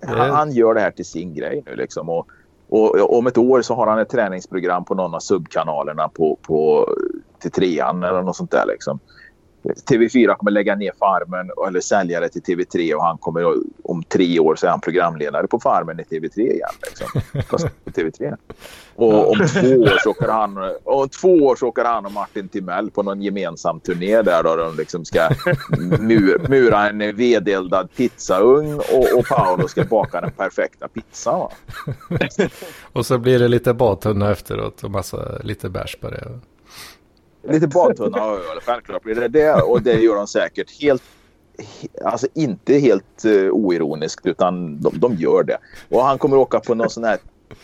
[0.02, 1.76] Han, han gör det här till sin grej nu.
[1.76, 2.10] Liksom.
[2.10, 2.28] Och,
[2.70, 6.90] och om ett år så har han ett träningsprogram på någon av subkanalerna på, på,
[7.40, 8.66] till trean eller något sånt där.
[8.68, 9.00] Liksom.
[9.64, 14.40] TV4 kommer lägga ner Farmen eller sälja det till TV3 och han kommer om tre
[14.40, 16.70] år så är han programledare på Farmen i TV3 igen.
[16.82, 17.22] Liksom.
[17.50, 18.38] Fast på TV3.
[18.96, 22.50] Och om två år så åker han, och två år så åker han och Martin
[22.50, 25.30] Timell på någon gemensam turné där då de liksom ska
[26.00, 31.50] mur, mura en vedeldad pizzaugn och, och Paolo ska baka den perfekta pizzan.
[32.94, 36.40] Och så blir det lite badtunna efteråt och massa, lite bärs på det.
[37.44, 39.54] Lite badtunna och öl, självklart blir det det.
[39.54, 41.04] Och det gör de säkert helt,
[41.58, 45.58] he- alltså inte helt uh, oironiskt utan de, de gör det.
[45.90, 47.18] Och han kommer åka på någon sån här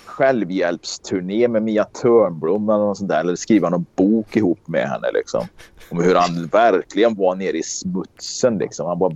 [0.06, 3.20] självhjälpsturné med Mia Törnblom eller något sånt där.
[3.20, 5.48] Eller skriva någon bok ihop med henne liksom.
[5.90, 8.88] Om hur han verkligen var nere i smutsen liksom.
[8.88, 9.14] Han bara,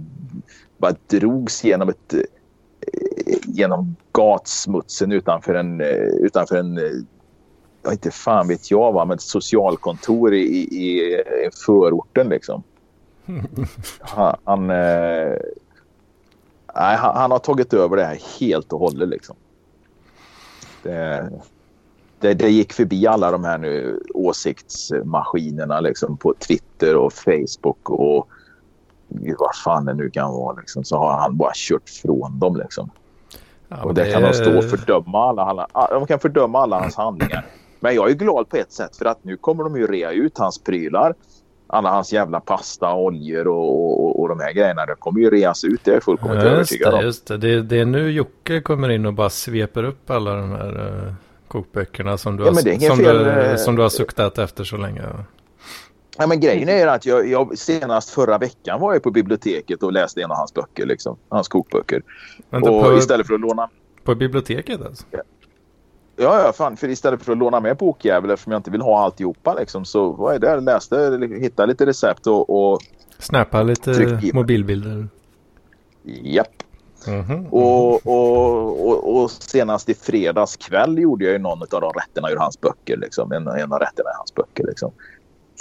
[0.77, 2.19] bara drogs genom ett eh,
[3.43, 6.77] genom gatsmutsen utanför en, eh, utanför en
[7.83, 11.13] ja, inte fan vet jag va, men ett socialkontor i, i,
[11.45, 12.63] i förorten liksom.
[13.99, 15.37] Han, han, eh,
[16.75, 19.35] nej, han, han har tagit över det här helt och hållet liksom.
[20.83, 21.31] Det,
[22.19, 28.27] det, det gick förbi alla de här nu åsiktsmaskinerna liksom på Twitter och Facebook och
[29.37, 30.83] vad fan det nu kan vara liksom.
[30.83, 32.89] Så har han bara kört från dem liksom.
[33.67, 36.95] Ja, Och där kan de stå och fördöma alla, alla, de kan fördöma alla hans
[36.95, 37.45] handlingar.
[37.79, 40.37] Men jag är glad på ett sätt för att nu kommer de ju rea ut
[40.37, 41.15] hans prylar.
[41.67, 44.85] Alla hans jävla pasta, oljor och, och, och de här grejerna.
[44.85, 47.03] Det kommer ju reas ut, det är jag fullkomligt just övertygad det, om.
[47.03, 47.37] just det.
[47.37, 47.61] det.
[47.61, 51.13] Det är nu Jocke kommer in och bara sveper upp alla de här uh,
[51.47, 54.77] kokböckerna som du, Ja, har, som, fel, du, eh, som du har suktat efter så
[54.77, 55.01] länge.
[56.17, 59.93] Ja, men grejen är att jag, jag senast förra veckan var jag på biblioteket och
[59.93, 62.01] läste en av hans böcker, liksom, hans kokböcker.
[62.49, 63.69] Vänta, och på, istället för att låna
[64.03, 65.05] på biblioteket alltså?
[65.11, 65.21] Ja,
[66.19, 66.77] ja, fan.
[66.77, 70.12] För istället för att låna med bokjävel eftersom jag inte vill ha alltihopa liksom, så
[70.12, 72.82] var jag där, läste, hittade lite recept och, och
[73.19, 75.08] Snappa lite mobilbilder.
[76.03, 76.63] japp.
[77.08, 77.45] Mhm.
[77.45, 82.32] Och, och, och, och senast i fredags kväll gjorde jag ju någon av de rätterna
[82.32, 82.97] ur hans böcker.
[82.97, 83.32] Liksom.
[83.32, 84.63] En, en av rätterna i hans böcker.
[84.67, 84.91] Liksom.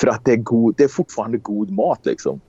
[0.01, 2.07] För att det är, god, det är fortfarande god mat.
[2.07, 2.41] Liksom.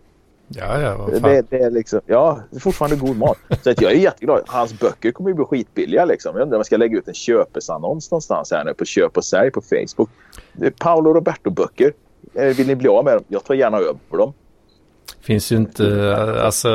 [0.52, 1.22] Ja, ja, vad fan.
[1.22, 3.38] Det, det är liksom, ja, det är fortfarande god mat.
[3.64, 4.44] Så att jag är jätteglad.
[4.48, 6.06] Hans böcker kommer ju bli skitbilliga.
[6.06, 6.36] Liksom.
[6.36, 9.26] Jag undrar om jag ska lägga ut en köpesannons någonstans här nu på köp och
[9.26, 10.10] sälj på Facebook.
[10.80, 11.94] Paolo Roberto-böcker.
[12.34, 13.24] Eh, Vill ni bli av med dem?
[13.28, 14.34] Jag tar gärna över dem.
[15.22, 16.70] Finns ju inte, alltså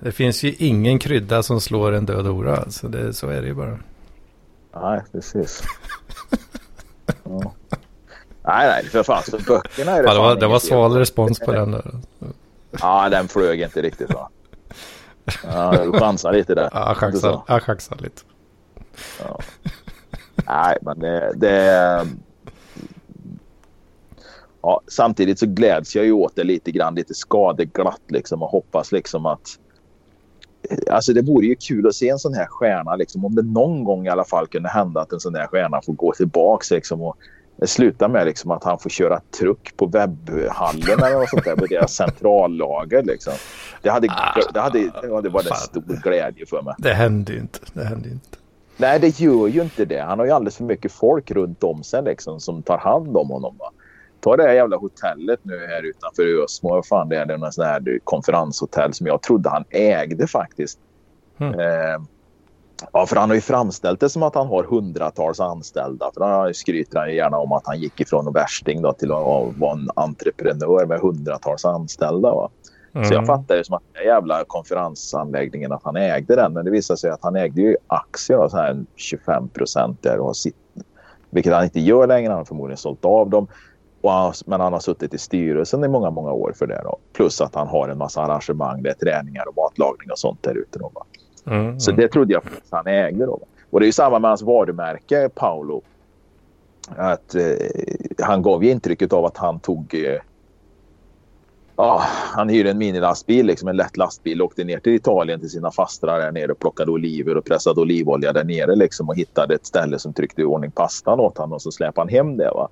[0.00, 2.56] det finns ju ingen krydda som slår en död hora.
[2.56, 3.78] Alltså det, så är det ju bara.
[4.74, 5.62] Nej, precis.
[7.24, 7.52] Ja.
[8.44, 9.22] Nej, nej, för fan.
[9.22, 10.98] Så böckerna är det Ja, det var, det var på.
[10.98, 11.90] respons på den där.
[12.80, 14.30] Ja, den flög inte riktigt va.
[15.44, 16.68] Ja, du chansar lite där.
[16.72, 18.22] Ja, jag chansar, jag chansar lite.
[19.22, 19.40] Ja.
[20.46, 21.32] Nej, men det...
[21.36, 22.06] det
[24.62, 28.92] ja, samtidigt så gläds jag ju åt det lite grann, lite skadeglatt liksom och hoppas
[28.92, 29.58] liksom att...
[30.90, 33.24] Alltså det vore ju kul att se en sån här stjärna liksom.
[33.24, 35.92] Om det någon gång i alla fall kunde hända att en sån här stjärna får
[35.92, 37.16] gå tillbaks liksom och
[37.66, 41.66] sluta med liksom att han får köra truck på webbhallen eller något sånt där på
[41.66, 43.32] deras centrallager liksom.
[43.82, 44.06] Det hade,
[44.54, 44.90] det hade,
[45.22, 46.74] det varit en stor glädje för mig.
[46.78, 47.58] Det hände ju inte.
[47.72, 48.38] Det hände inte.
[48.76, 50.00] Nej, det gör ju inte det.
[50.00, 53.30] Han har ju alldeles för mycket folk runt om sig liksom, som tar hand om
[53.30, 53.56] honom.
[53.58, 53.70] Va?
[54.20, 56.68] Ta det här jävla hotellet nu här utanför Ösmo.
[56.68, 57.26] Vad fan det är.
[57.26, 60.78] Det är någon sån här konferenshotell som jag trodde han ägde faktiskt.
[61.38, 61.60] Mm.
[61.60, 62.00] Eh,
[62.92, 66.10] ja, för han har ju framställt det som att han har hundratals anställda.
[66.14, 69.72] För han skryter han gärna om att han gick ifrån värsting då, till att vara
[69.72, 72.34] en entreprenör med hundratals anställda.
[72.34, 72.50] Va?
[72.92, 76.52] Så jag fattar det som att den jävla konferensanläggningen att han ägde den.
[76.52, 80.18] Men det visade sig att han ägde ju aktier så här 25 procent där.
[80.18, 80.56] Och sitt,
[81.30, 82.28] vilket han inte gör längre.
[82.28, 83.46] Han har förmodligen sålt av dem.
[84.02, 86.80] Han, men han har suttit i styrelsen i många, många år för det.
[86.84, 86.98] Då.
[87.12, 88.82] Plus att han har en massa arrangemang.
[88.82, 90.78] Det är träningar och matlagning och sånt där ute.
[90.78, 91.06] Då, va?
[91.50, 93.26] Mm, Så det trodde jag att han ägde.
[93.26, 93.40] Då.
[93.70, 95.82] Och det är ju samma med hans varumärke, Paolo.
[96.96, 97.42] Att, eh,
[98.18, 99.94] han gav ju intrycket av att han tog...
[99.94, 100.20] Eh,
[101.76, 102.02] ja,
[102.34, 104.42] han hyrde en minilastbil, liksom en lätt lastbil.
[104.42, 108.32] Åkte ner till Italien till sina fastrar där nere och plockade oliver och pressade olivolja
[108.32, 108.76] där nere.
[108.76, 112.00] Liksom, och hittade ett ställe som tryckte i ordning pastan åt honom och så släpade
[112.00, 112.50] han hem det.
[112.50, 112.68] Va?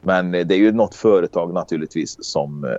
[0.00, 2.64] Men eh, det är ju något företag naturligtvis som...
[2.64, 2.70] Eh,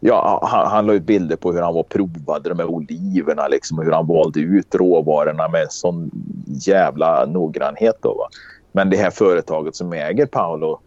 [0.00, 3.78] Ja, han, han la ut bilder på hur han var provade de här oliverna liksom,
[3.78, 6.10] och hur han valde ut råvarorna med sån
[6.46, 7.96] jävla noggrannhet.
[8.00, 8.28] Då, va?
[8.72, 10.80] Men det här företaget som äger Paolo,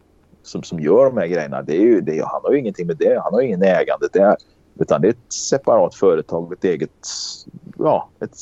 [0.44, 2.98] som, som gör de här grejerna, det är ju, det, han har ju ingenting med
[2.98, 3.22] det.
[3.24, 4.36] Han har ju ingen ägande där.
[4.80, 7.08] Utan det är ett separat företag, ett eget,
[7.78, 8.36] ja, ett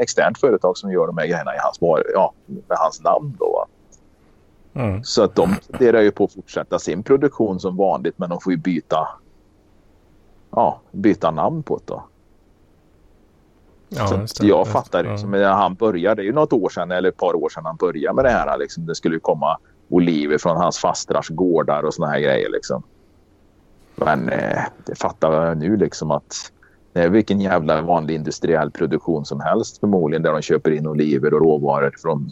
[0.00, 1.78] externt företag som gör de här grejerna i hans,
[2.14, 3.36] ja, med hans namn.
[3.38, 3.66] Då?
[4.74, 5.04] Mm.
[5.04, 8.52] Så att de funderar ju på att fortsätta sin produktion som vanligt men de får
[8.52, 9.08] ju byta
[10.52, 12.04] ja, byta namn på det då.
[13.88, 14.64] Ja, just att jag Ja.
[14.64, 17.48] fattar liksom, när han började, det är ju något år sedan eller ett par år
[17.48, 18.58] sedan han började med det här.
[18.58, 22.82] Liksom, det skulle komma oliver från hans fastrars gårdar och såna här grejer liksom.
[23.94, 26.52] Men eh, det fattar jag nu liksom att
[26.92, 31.34] det är vilken jävla vanlig industriell produktion som helst förmodligen där de köper in oliver
[31.34, 32.30] och råvaror från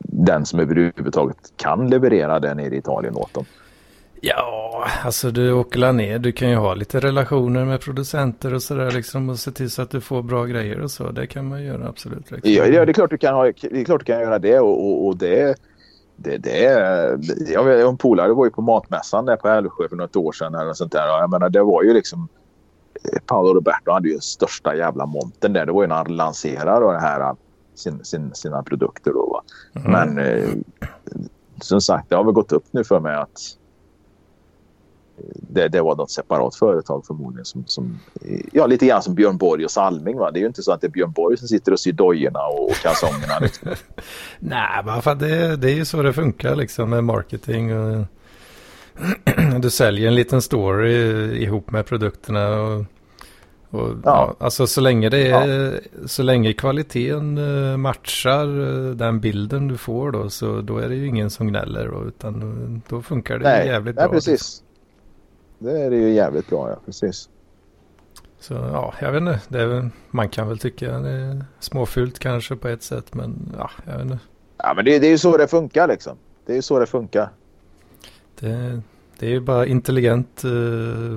[0.00, 3.44] den som överhuvudtaget kan leverera det nere i Italien åt dem.
[4.26, 6.18] Ja, alltså du åker ner.
[6.18, 9.82] Du kan ju ha lite relationer med producenter och sådär liksom och se till så
[9.82, 11.10] att du får bra grejer och så.
[11.10, 12.30] Det kan man göra absolut.
[12.30, 12.52] Liksom.
[12.52, 14.86] Ja, det är klart du kan, ha, det är klart du kan göra det och,
[14.86, 15.56] och, och det,
[16.16, 16.60] det, det,
[17.52, 20.54] jag vet, en polare var ju på matmässan där på Älvsjö för något år sedan
[20.54, 21.06] eller sånt där.
[21.06, 22.28] Jag menar, det var ju liksom
[23.12, 25.66] eh, Paolo Roberto hade ju största jävla monten där.
[25.66, 27.36] Det var ju när han lanserade det här,
[27.74, 29.42] sin, sin, sina produkter då.
[29.74, 29.92] Mm.
[29.92, 30.48] Men eh,
[31.60, 33.56] som sagt, det har väl gått upp nu för mig att
[35.48, 37.44] det, det var något separat företag förmodligen.
[37.44, 37.98] Som, som,
[38.52, 40.16] ja, lite grann som Björn Borg och Salming.
[40.16, 40.30] Va?
[40.30, 42.46] Det är ju inte så att det är Björn Borg som sitter och syr dojorna
[42.46, 43.38] och, och kalsongerna.
[43.40, 43.68] Liksom.
[44.38, 47.78] Nej, men fan, det, det är ju så det funkar liksom med marketing.
[47.78, 48.06] Och
[49.60, 50.94] du säljer en liten story
[51.42, 52.60] ihop med produkterna.
[52.60, 52.84] Och,
[53.70, 53.96] och, ja.
[54.04, 54.36] Ja.
[54.38, 60.10] alltså så länge det är, så länge kvaliteten eh, matchar eh, den bilden du får
[60.12, 63.44] då, så då är det ju ingen som gnäller då, utan då, då funkar det
[63.44, 64.14] Nej, jävligt nej bra.
[64.14, 64.32] liksom.
[64.32, 64.62] precis.
[65.64, 66.76] Det är det ju jävligt bra, ja.
[66.86, 67.28] Precis.
[68.40, 69.40] Så ja, jag vet inte.
[69.48, 73.52] Det är, väl- man kan väl tycka det är småfult kanske på ett sätt, men
[73.58, 74.18] ja, jag vet inte.
[74.58, 76.16] Ja, men det, det är ju så det funkar liksom.
[76.46, 77.28] Det är ju så det funkar.
[78.40, 78.80] Det,
[79.18, 80.50] det är ju bara intelligent eh,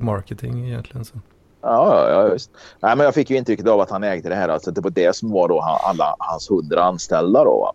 [0.03, 1.05] marketing egentligen.
[1.05, 1.15] Så.
[1.61, 2.51] Ja, ja, visst.
[2.79, 4.49] Nej, men jag fick ju intrycket av att han ägde det här.
[4.49, 7.43] Alltså, det var det som var då han, alla hans hundra anställda.
[7.43, 7.73] Då, va?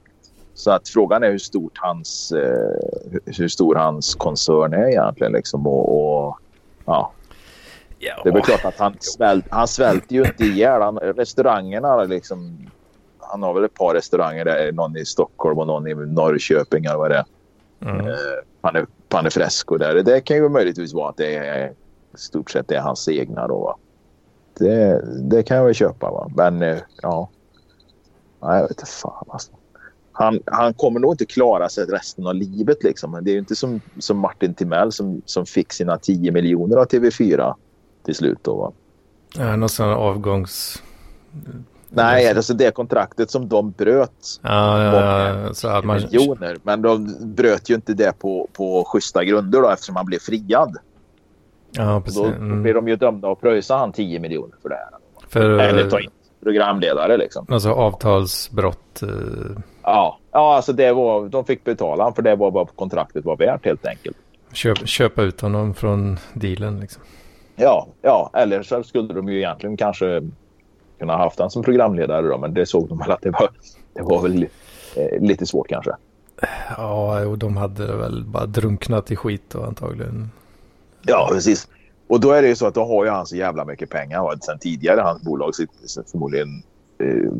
[0.55, 2.69] Så att frågan är hur stort hans, eh,
[3.11, 5.33] hur- hur stor hans koncern är egentligen.
[5.33, 5.89] Liksom, och,
[6.29, 6.39] och,
[6.85, 7.13] ja.
[8.05, 10.83] Ja, Det är väl klart att han, svält, han svälter ju inte ihjäl.
[10.83, 12.71] Han, restaurangerna liksom,
[13.19, 14.45] han har väl ett par restauranger.
[14.45, 17.25] Där, någon i Stockholm och någon i Norrköping eller vad det är.
[17.81, 18.07] Mm.
[18.07, 18.15] Eh,
[18.61, 20.03] Panne, Panne Fresco där.
[20.03, 21.73] Det kan ju möjligtvis vara att det är
[22.15, 23.59] stort sett är hans egna då.
[23.59, 23.77] Va?
[24.59, 26.11] Det, det kan jag väl köpa.
[26.11, 26.31] Va?
[26.37, 27.29] Men eh, ja.
[28.43, 29.53] Nej, jag vet inte fan alltså.
[30.23, 33.19] Han, han kommer nog inte klara sig resten av livet liksom.
[33.23, 36.87] Det är ju inte som, som Martin Timell som, som fick sina 10 miljoner av
[36.87, 37.55] TV4
[38.05, 38.73] till slut då va.
[39.39, 40.83] Ja, någon sån avgångs...
[41.95, 44.41] Nej, alltså det kontraktet som de bröt.
[44.43, 45.97] Ja, ja, ja, så att man...
[45.97, 46.57] miljoner.
[46.63, 50.77] Men de bröt ju inte det på, på schyssta grunder då eftersom han blev friad.
[51.73, 52.23] Ja, precis.
[52.23, 52.63] Då, då Mm.
[52.63, 54.89] blir de ju dömda att pröjsa han 10 miljoner för det här.
[55.29, 56.11] För Eller ta in
[56.43, 57.47] programledare liksom.
[57.51, 59.03] alltså avtalsbrott.
[59.03, 59.09] eh,
[59.83, 63.65] Ja, ja alltså det var, de fick betala för det var vad kontraktet var värt
[63.65, 64.17] helt enkelt.
[64.53, 67.03] Köp, köpa ut honom från dealen liksom.
[67.57, 70.23] Ja, ja, eller så skulle de ju egentligen kanske
[70.99, 73.51] kunna haft han som programledare då, men det såg de väl att det var,
[73.95, 74.47] det var väl
[74.97, 75.91] eh, lite svårt kanske.
[76.77, 80.31] Ja, och de hade väl bara drunknat i skit då antagligen.
[81.03, 81.69] Ja, precis.
[82.07, 84.23] Och då är det ju så att då har ju han så jävla mycket pengar
[84.23, 85.01] va, sen tidigare.
[85.01, 86.63] Hans bolag sitter förmodligen
[86.99, 87.33] eh,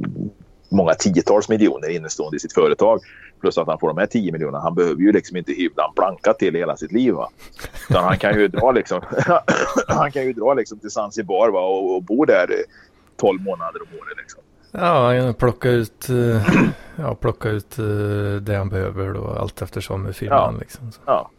[0.73, 3.01] många tiotals miljoner innestående i sitt företag.
[3.41, 4.61] Plus att han får de här 10 miljonerna.
[4.61, 7.15] Han behöver ju liksom inte hyvla en planka till hela sitt liv.
[7.15, 7.29] Va?
[7.91, 9.01] Utan han kan ju dra liksom,
[9.87, 12.57] han kan ju dra liksom till Zanzibar va, och, och bo där eh,
[13.17, 14.17] 12 månader om året.
[14.19, 14.41] Liksom.
[14.73, 16.55] Ja, plocka ut, eh,
[16.97, 17.85] ja, plocka ut eh,
[18.43, 20.61] det han behöver då allt eftersom med firman Ja.
[20.61, 20.93] liksom.
[20.93, 21.01] Så.
[21.07, 21.31] Ja.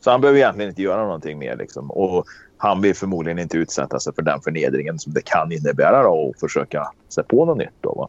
[0.00, 1.56] Så han behöver egentligen inte göra någonting mer.
[1.56, 1.90] Liksom.
[1.90, 6.10] Och han vill förmodligen inte utsätta sig för den förnedringen som det kan innebära då,
[6.10, 7.74] och försöka sig på något nytt.
[7.80, 8.08] Då, va?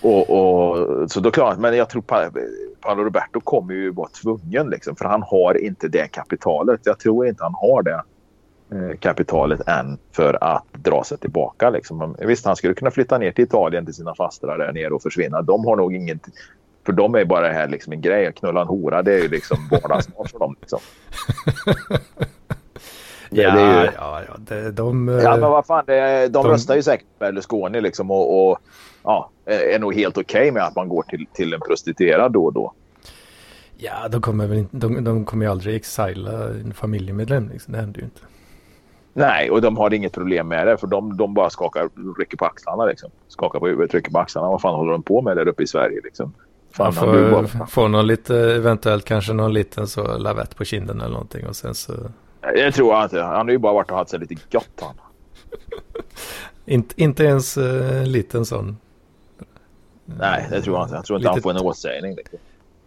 [0.00, 2.30] Och, och, så då klart, men jag tror Pa-
[2.80, 6.80] Paolo Roberto kommer ju vara tvungen liksom, för han har inte det kapitalet.
[6.84, 8.02] Jag tror inte han har det
[8.72, 11.70] eh, kapitalet än för att dra sig tillbaka.
[11.70, 12.16] Liksom.
[12.18, 15.42] Visst, han skulle kunna flytta ner till Italien till sina fastrar där nere och försvinna.
[15.42, 16.28] De har nog inget
[16.86, 18.26] för dem är bara det här liksom en grej.
[18.26, 20.56] Att knulla en hora, det är ju liksom vardagsmat för dem.
[20.60, 20.78] Liksom.
[23.32, 25.08] Det- Ja, det är ju- ja, ja, det, de...
[25.08, 28.50] eh, Ja, men vad fan, det, de, de- röstar ju säkert på Berlusconi liksom och,
[28.50, 28.58] och
[29.04, 32.52] ja, är nog helt okej med att man går till, till en prostituerad då och
[32.52, 32.72] då.
[33.76, 37.72] Ja, de kommer väl inte, de, de kommer ju aldrig exila en familjemedlem liksom.
[37.72, 38.20] Det händer ju inte.
[39.14, 42.44] Nej, och de har inget problem med det för de, de bara skakar, rycker på
[42.44, 43.10] axlarna liksom.
[43.28, 44.48] Skakar på huvudet, rycker på axlarna.
[44.48, 46.32] Vad fan håller de på med där uppe i Sverige liksom?
[46.72, 51.12] Fan, får bara, få någon lite, eventuellt kanske någon liten så lavett på kinden eller
[51.12, 51.92] någonting och sen så.
[52.54, 53.22] Jag tror jag inte.
[53.22, 54.94] Han har ju bara varit och haft sig lite gott han.
[56.64, 58.76] Inte, inte ens en liten sån.
[60.04, 60.94] Nej, det tror jag inte.
[60.94, 62.14] Jag tror inte han Litet- får en åtsägning.
[62.14, 62.38] Liksom.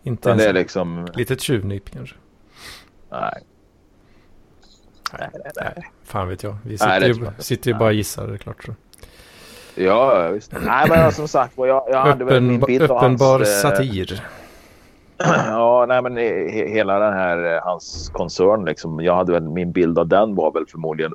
[0.03, 1.07] Inte ens det är liksom...
[1.13, 2.15] litet tjuvnyp kanske.
[3.11, 3.43] Nej.
[5.19, 5.73] Nej, nej, nej.
[5.75, 6.57] Nej, fan vet jag.
[6.63, 8.63] Vi Nej, sitter, det ju, sitter ju bara och gissar, det är klart.
[8.65, 8.73] Så.
[9.75, 10.53] Ja, visst.
[10.65, 13.71] Nej, men som sagt jag, jag hade väl min Öppen, bild av uppenbar hans, eh,
[13.71, 14.23] satir.
[15.17, 19.00] Ja, nej men he, hela den här eh, hans koncern liksom.
[19.04, 21.13] Jag hade väl min bild av den var väl förmodligen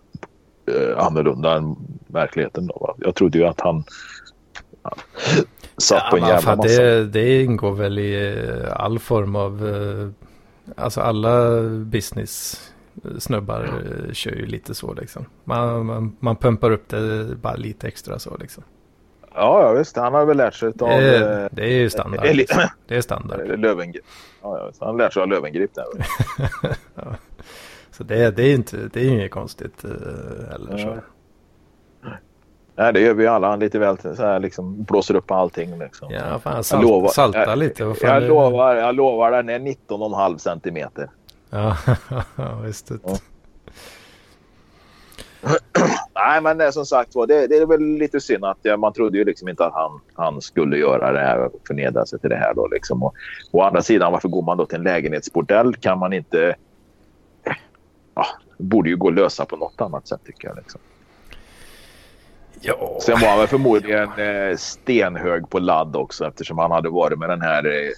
[0.67, 2.79] eh, annorlunda än verkligheten då.
[2.81, 2.95] Va?
[2.99, 3.85] Jag trodde ju att han
[4.83, 4.93] ja,
[5.77, 6.83] satt på en jävla fan, massa.
[6.83, 10.09] det, det ingår väl i eh, all form av, eh,
[10.77, 12.61] alltså alla business
[13.19, 15.25] snubbar eh, kör ju lite så liksom.
[15.45, 18.65] Man, man, man pumpar upp det bara lite extra så liksom.
[19.35, 19.97] Ja, ja, visst.
[19.97, 22.27] Han har väl lärt sig av Det, eh, det är ju standard.
[22.37, 22.63] Liksom.
[22.87, 23.59] Det är standard.
[23.61, 24.05] Lövengrip.
[24.43, 25.85] Ja, han har lärt sig av Lövengrip där.
[27.91, 29.91] Så det, det är inte, det är inget konstigt eh,
[30.51, 30.79] heller.
[30.79, 30.97] Så.
[32.75, 33.49] Nej, det gör vi alla.
[33.51, 36.11] Han lite väl så här liksom blåser upp allting liksom.
[36.13, 37.83] Ja, fan Jag salt, lovar- salta jag- lite.
[37.83, 41.11] Jag är- lovar, jag lovar den är 19,5 centimeter.
[41.51, 41.77] Ja,
[42.65, 42.91] visst.
[43.05, 43.17] Ja.
[46.27, 48.93] Nej, men det, som sagt var, det, det är väl lite synd att ja, man
[48.93, 52.31] trodde ju liksom inte att han, han skulle göra det här och förnedra sig till
[52.31, 53.03] det här då liksom.
[53.03, 53.15] Och,
[53.51, 55.77] å andra sidan, varför går man då till en lägenhetsbordell?
[55.77, 56.57] Kan man inte...
[58.15, 58.27] Ja,
[58.59, 60.57] det borde ju gå att lösa på något annat sätt tycker jag.
[60.57, 60.81] Liksom.
[62.61, 67.19] Ja, Sen var han väl förmodligen eh, stenhög på ladd också eftersom han hade varit
[67.19, 67.67] med den här...
[67.67, 67.91] Eh,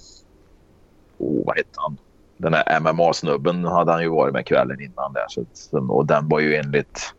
[1.18, 1.96] oh, vad hette han?
[2.36, 5.26] Den här MMA-snubben hade han ju varit med kvällen innan där.
[5.28, 5.44] Så,
[5.88, 7.14] och den var ju enligt...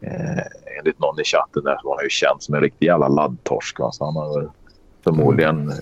[0.00, 0.42] Eh,
[0.78, 3.78] enligt någon i chatten där så var han ju känd som en riktig jävla laddtorsk.
[3.78, 3.92] Va?
[3.92, 4.50] Så han har väl
[5.04, 5.76] förmodligen eh,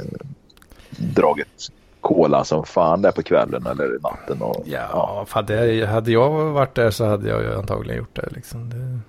[0.99, 1.68] dragit
[2.03, 4.43] kola som fan där på kvällen eller natten.
[4.43, 8.28] Och, ja, fan, det, hade jag varit där så hade jag ju antagligen gjort det.
[8.30, 8.70] Liksom.
[8.70, 9.01] Det,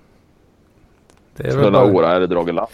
[1.36, 2.68] det är bara, hora eller dragit ladd.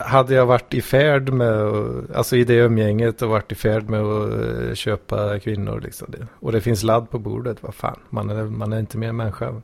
[0.00, 1.72] hade jag varit i färd med,
[2.14, 5.80] alltså i det umgänget och varit i färd med att eh, köpa kvinnor.
[5.80, 6.26] Liksom det.
[6.40, 9.62] Och det finns ladd på bordet, vad fan, man är, man är inte mer människa.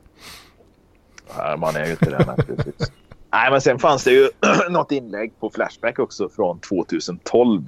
[1.57, 2.35] Man är ju inte det.
[3.31, 4.29] Nej, men sen fanns det ju
[4.69, 7.63] något inlägg på Flashback också från 2012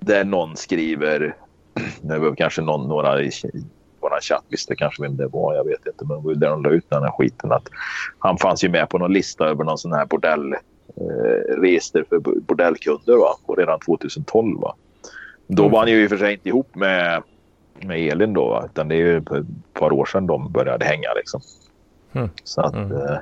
[0.00, 1.36] där någon skriver,
[2.00, 3.30] det var kanske någon, några i-
[4.02, 5.54] någon chatt visste kanske vem det var.
[5.54, 6.04] Jag vet inte.
[6.04, 7.52] Men det var ju där de la ut den här skiten.
[7.52, 7.68] Att
[8.18, 12.18] han fanns ju med på någon lista över någon sån här bordell eh, register för
[12.18, 13.36] bordellkunder va?
[13.46, 14.60] Och redan 2012.
[14.60, 14.74] Va?
[15.46, 15.72] Då Mm.
[15.72, 17.22] var han ju i och för sig inte ihop med,
[17.80, 18.48] med Elin då.
[18.48, 18.64] Va?
[18.72, 19.24] Utan det är ju ett
[19.72, 21.40] par år sedan de började hänga liksom.
[22.16, 22.30] Mm.
[22.44, 22.74] Så att...
[22.74, 22.92] Mm.
[22.92, 23.18] Eh,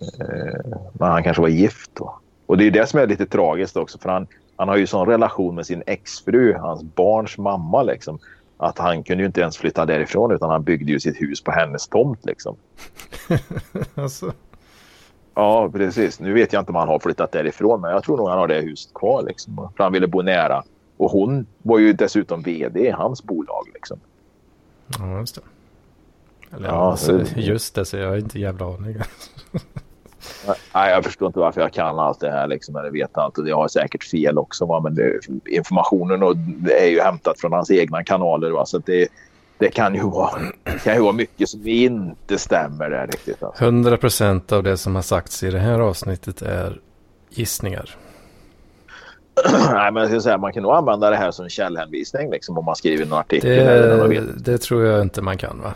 [0.00, 2.18] eh, men han kanske var gift då.
[2.46, 3.98] Och det är det som är lite tragiskt också.
[3.98, 8.18] För han, han har ju sån relation med sin exfru, hans barns mamma liksom.
[8.58, 11.50] Att han kunde ju inte ens flytta därifrån utan han byggde ju sitt hus på
[11.50, 12.56] hennes tomt liksom.
[13.94, 14.32] alltså,
[15.36, 16.20] Ja, precis.
[16.20, 18.48] Nu vet jag inte om han har flyttat därifrån, men jag tror nog han har
[18.48, 19.22] det huset kvar.
[19.22, 19.68] Liksom.
[19.76, 20.62] För han ville bo nära.
[20.96, 23.68] Och hon var ju dessutom vd i hans bolag.
[23.74, 24.00] Liksom.
[24.98, 25.40] ja just det.
[26.56, 28.96] Eller Ja, alltså, det- just det, så jag har inte jävla aning.
[30.74, 32.46] Nej, jag förstår inte varför jag kan allt det här.
[32.46, 33.38] Liksom, eller vet allt.
[33.38, 34.66] Och jag har säkert fel också.
[34.66, 34.80] Va?
[34.80, 38.50] Men det, informationen och, det är ju hämtat från hans egna kanaler.
[38.50, 38.66] Va?
[38.66, 39.08] Så det,
[39.58, 40.30] det kan ju vara,
[40.84, 43.42] kan ju vara mycket som inte stämmer där riktigt.
[43.42, 43.64] Alltså.
[43.64, 46.80] 100% av det som har sagts i det här avsnittet är
[47.30, 47.96] gissningar.
[49.72, 52.64] Nej, men jag ska säga, man kan nog använda det här som källhänvisning liksom, om
[52.64, 53.50] man skriver en artikel.
[53.50, 54.44] eller Det, vet.
[54.44, 55.74] det tror jag inte man kan va?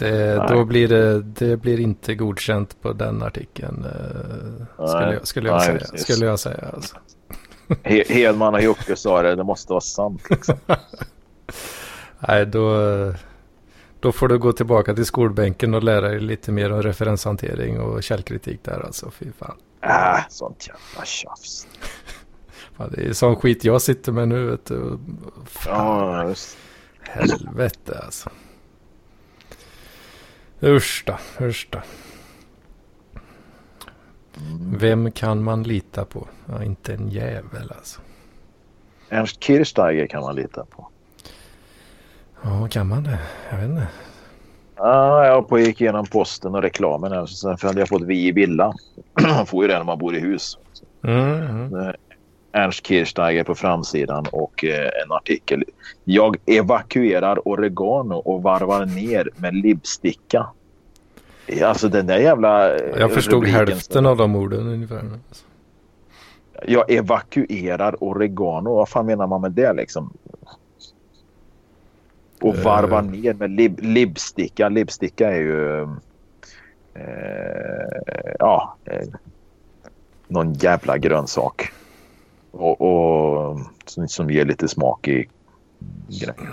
[0.00, 0.46] Det, Nej.
[0.48, 3.84] då blir det, det blir inte godkänt på den artikeln.
[3.84, 5.78] eh, Skulle jag, skulle jag Nej, säga.
[5.78, 6.02] precis.
[6.02, 6.96] Skulle jag säga alltså.
[7.68, 10.22] He- Hedman och Jocke sa det, det måste vara sant.
[10.30, 10.54] Liksom.
[12.28, 12.74] Nej, då,
[14.00, 18.02] då får du gå tillbaka till skolbänken och lära dig lite mer om referenshantering och
[18.02, 19.10] källkritik där alltså.
[19.10, 19.56] Fy fan.
[19.82, 21.66] Äh, sånt jävla tjafs.
[22.76, 24.98] fan det är sån skit jag sitter med nu vet du.
[25.46, 26.56] Fan, Ja, just.
[27.02, 28.30] helvete alltså.
[30.62, 31.78] Usch då, usch då.
[34.72, 36.28] Vem kan man lita på?
[36.46, 38.00] Ja, inte en jävel alltså.
[39.08, 40.88] Ernst Kirchsteiger kan man lita på.
[42.42, 43.18] Ja, kan man det?
[43.50, 43.88] Jag vet inte.
[44.76, 47.12] Ja, jag på gick igenom posten och reklamen.
[47.12, 48.74] Här, sen hade jag fått Vi i villa.
[49.22, 50.58] Man får ju det när man bor i hus.
[51.04, 51.94] Mm, mm.
[52.52, 55.64] Ernst Kirchsteiger på framsidan och eh, en artikel.
[56.04, 60.46] Jag evakuerar oregano och varvar ner med libsticka.
[61.64, 62.74] Alltså den där jävla...
[62.76, 65.02] eh, Jag förstod rubriken hälften av de orden ungefär.
[66.66, 68.74] Jag evakuerar oregano.
[68.74, 70.12] Vad fan menar man med det liksom?
[72.40, 72.64] Och Eh.
[72.64, 74.68] varva ner med lib, libsticka.
[74.68, 75.82] Libsticka är ju...
[76.94, 78.76] Eh, ja.
[78.84, 79.08] Eh,
[80.28, 81.72] någon jävla grönsak.
[82.50, 85.28] Och, och som, som ger lite smak i
[86.08, 86.50] grejen.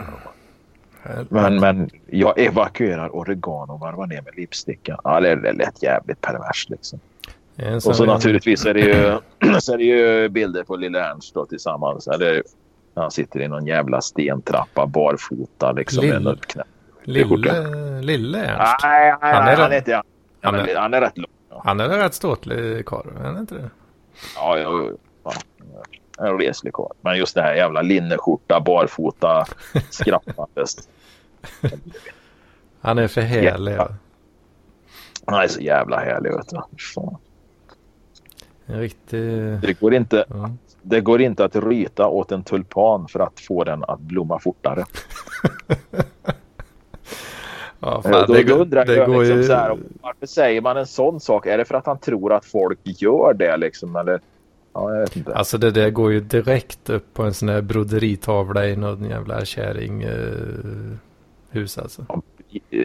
[1.29, 4.99] Men, men jag evakuerar oregano och varvar ner med lipsticka.
[5.03, 6.99] Ja, det, det lät jävligt perverst liksom.
[7.57, 9.19] Sån Och så där- naturligtvis är det ju,
[9.59, 12.07] så är det ju bilder på lille Ernst då tillsammans.
[12.07, 12.43] Eller
[12.95, 16.03] han sitter i någon jävla stentrappa barfota liksom.
[16.47, 16.63] Knä.
[17.03, 18.75] Lille, lille Ernst.
[18.83, 20.01] Nej, nej, Han är han är inte
[20.41, 20.55] han.
[20.55, 21.27] Är, han är rätt lång.
[21.49, 23.69] Ja, Han är rätt ståtlig karl, är han inte det?
[24.35, 24.89] ja, ja,
[25.27, 26.25] ja.
[26.27, 26.91] En reslig karl.
[27.01, 29.45] Men just det här jävla linneskjorta, barfota,
[29.89, 30.75] skrappandes.
[32.81, 33.75] Han är för härlig.
[33.75, 33.89] Ja.
[35.25, 36.61] Han är så jävla härlig vet du.
[36.95, 37.17] Fan.
[38.65, 39.21] En riktig...
[39.61, 40.51] Det går inte Ja.
[40.81, 44.85] Det går inte att ryta åt en tulpan för att få den att blomma fortare.
[47.79, 49.43] Ja, fan, då, det, går- undrar det jag går liksom ju...
[49.43, 51.45] så här, varför säger man en sån sak?
[51.45, 53.95] Är det för att han tror att folk gör det liksom?
[53.95, 54.21] Eller?
[54.77, 55.35] Ja, jag vet inte.
[55.35, 59.45] Alltså det där går ju direkt upp på en sån här broderitavla i någon jävla
[59.45, 60.97] kärring eh,
[61.49, 62.05] hus alltså.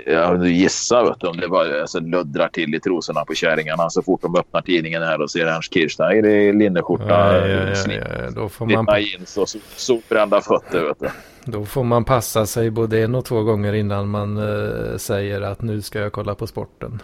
[0.06, 3.90] Ja, du gissar vet du, om det bara alltså, luddrar till i trosorna på kärringarna
[3.90, 7.74] så fort de öppnar tidningen här och ser Ernst Kirchsteiger i linneskjorta, Ja, ja, ja,
[7.74, 10.84] slip- ja, Då, får man, jeans och sol- solbrända fötter.
[10.84, 11.08] Vet du.
[11.52, 15.62] då får man passa sig både en och två gånger innan man eh, säger att
[15.62, 17.02] nu ska jag kolla på sporten.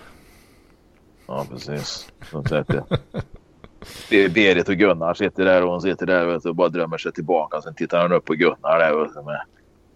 [1.27, 2.09] Ja, precis.
[4.11, 7.61] Berit och Gunnar sitter där och hon sitter där och bara drömmer sig tillbaka.
[7.63, 9.41] Sen tittar han upp på Gunnar där du, med,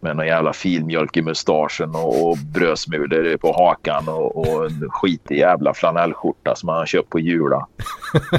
[0.01, 5.39] med någon jävla filmjölk i mustaschen och, och brödsmulor på hakan och, och en skitig
[5.39, 7.67] jävla flanellskjorta som han köpt på Jula.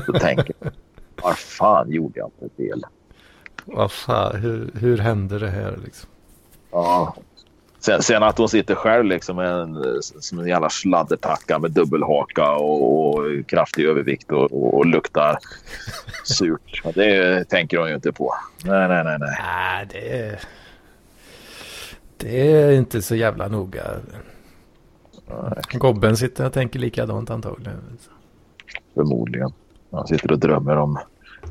[0.05, 0.71] Så tänker jag,
[1.23, 2.83] vad fan gjorde jag inte fel?
[3.65, 6.09] Vad fan, hur, hur hände det här liksom?
[6.71, 7.15] Ja.
[7.85, 13.09] Sen, sen att hon sitter själv liksom en, som en jävla sladdertacka med dubbelhaka och,
[13.09, 15.37] och kraftig övervikt och, och, och luktar
[16.23, 16.81] surt.
[16.95, 18.33] Det tänker hon ju inte på.
[18.63, 19.17] Nej, nej, nej.
[19.19, 19.37] nej.
[19.43, 20.39] Nej, det är...
[22.17, 23.83] Det är inte så jävla noga.
[25.73, 27.97] Gobben sitter och tänker likadant antagligen.
[28.93, 29.53] Förmodligen.
[29.91, 30.99] Han sitter och drömmer om,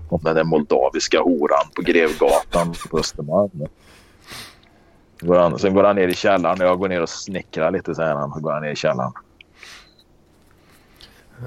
[0.08, 3.66] om den där moldaviska horan på Grevgatan på Östermalm.
[5.22, 7.94] Går han, sen går han ner i källaren och jag går ner och snickrar lite
[7.94, 8.32] säger han.
[8.32, 9.12] Så går han ner i källaren.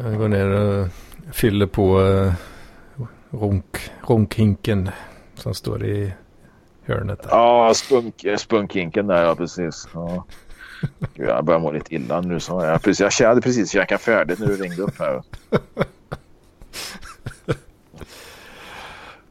[0.03, 0.87] Jag går ner och
[1.31, 2.33] fyller på uh,
[3.29, 4.89] ronk, ronkhinken
[5.35, 6.13] som står i
[6.83, 7.23] hörnet.
[7.23, 7.29] Där.
[7.29, 9.87] Ja, spunk, spunkhinken där ja precis.
[9.93, 10.25] Ja.
[11.13, 12.39] Jag börjar må lite illa nu.
[12.39, 15.15] Så jag, precis, jag hade precis käkat färdigt när du ringde upp här.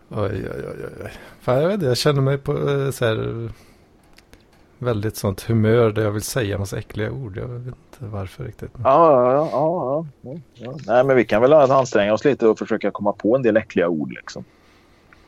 [0.09, 1.13] oj, oj, oj, oj.
[1.41, 3.49] Fan, jag vet jag känner mig på eh, så här
[4.79, 7.37] väldigt sånt humör där jag vill säga massa äckliga ord.
[7.37, 8.71] Jag vet inte varför riktigt.
[8.85, 10.77] Ja, ja, ja, ja, ja.
[10.87, 13.89] Nej, men vi kan väl anstränga oss lite och försöka komma på en del äckliga
[13.89, 14.45] ord liksom.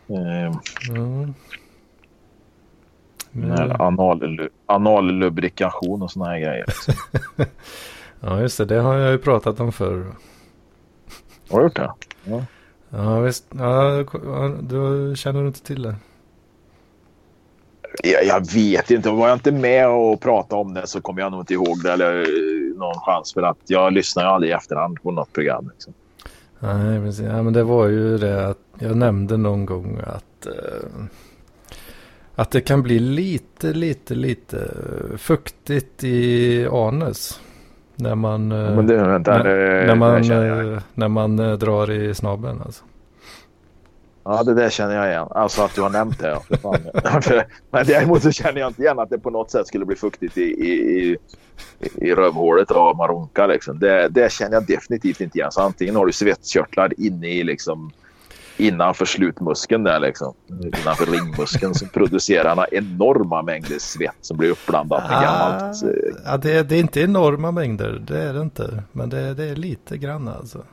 [0.09, 0.53] Mm.
[0.89, 1.35] Mm.
[3.79, 6.65] Anal, anallubrikation och såna här grejer.
[6.67, 6.95] Liksom.
[8.21, 8.65] ja, just det.
[8.65, 10.07] Det har jag ju pratat om förr.
[11.51, 11.91] Har du gjort det?
[12.25, 12.45] Ja.
[12.91, 13.45] Ja, visst.
[13.59, 14.05] Ja,
[14.61, 15.95] du känner du inte till det?
[18.03, 19.11] Jag, jag, vet inte.
[19.11, 21.93] Var jag inte med och pratade om det så kommer jag nog inte ihåg det.
[21.93, 23.33] Eller eh, någon chans.
[23.35, 25.71] För att jag lyssnar ju aldrig i efterhand på något program.
[25.73, 25.93] Liksom.
[26.59, 27.25] Nej, precis.
[27.25, 30.53] Ja, men det var ju det att jag nämnde någon gång att eh,
[32.39, 34.69] att det kan bli lite, lite, lite
[35.17, 37.41] fuktigt i anus.
[37.95, 40.23] När man, ja, det, vänta, när, det, när, man,
[40.95, 42.85] när man drar i snabeln alltså.
[44.29, 45.29] Ja, det där känner jag igen.
[45.31, 46.41] Alltså att du har nämnt det.
[47.71, 50.39] Men däremot så känner jag inte igen att det på något sätt skulle bli fuktigt
[50.39, 51.17] i, i, i,
[51.97, 53.47] i rövhålet av maronka.
[53.47, 53.79] Liksom.
[53.79, 55.53] Det, det känner jag definitivt inte igen.
[55.53, 57.93] Så antingen har du svetskörtlar inne i liksom
[58.57, 60.35] innanför slutmuskeln där liksom.
[60.51, 65.77] Innanför ringmuskeln så producerar han enorma mängder svett som blir uppblandat med ah, gammalt.
[66.25, 68.83] Ja, det, det, är inte enorma mängder, det är det inte.
[68.93, 70.65] Men det, det är lite grann alltså.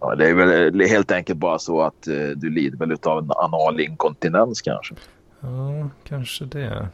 [0.00, 3.30] Ja, det är väl helt enkelt bara så att uh, du lider väl av en
[3.30, 4.94] anal inkontinens kanske.
[5.40, 6.88] Ja, kanske det.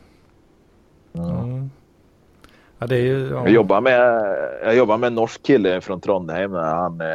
[1.13, 1.59] Ja.
[2.79, 3.37] ja det är ju, ja.
[3.37, 4.01] jag, jobbar med,
[4.63, 6.53] jag jobbar med en norsk kille från Trondheim.
[6.53, 7.07] Han, uh,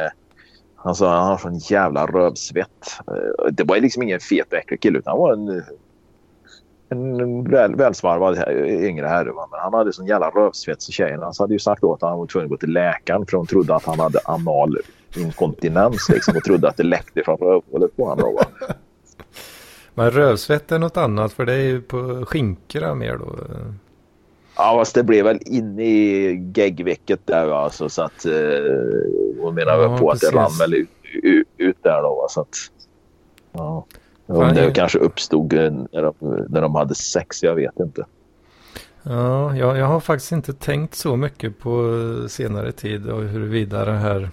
[0.76, 2.86] han sa han har sån jävla rövsvett.
[3.50, 5.62] Det var liksom ingen fet och äcklig kille utan han var en,
[6.88, 9.24] en väl, välsvarvad yngre herre.
[9.24, 12.18] Men han hade sån jävla rövsvett så tjejen han hade ju sagt åt att han
[12.18, 14.76] var tvungen att gå till läkaren för de trodde att han hade anal
[15.16, 18.38] inkontinens liksom, och trodde att det läckte från rövhålet på honom.
[19.94, 23.36] Men rövsvett är något annat för det är ju på skinkorna mer då.
[24.56, 27.70] Ja, fast det blev väl inne i geggvecket där va?
[27.70, 28.26] Så, så att...
[28.26, 28.32] Eh,
[29.40, 30.28] hon menar ja, på precis.
[30.28, 30.88] att det rann väl ut,
[31.22, 32.28] ut, ut, där då va?
[32.28, 32.56] Så att...
[33.52, 33.86] Ja.
[34.26, 36.14] Om det kanske uppstod när de,
[36.48, 38.04] när de hade sex, jag vet inte.
[39.02, 41.94] Ja, jag, jag har faktiskt inte tänkt så mycket på
[42.28, 44.30] senare tid och huruvida det här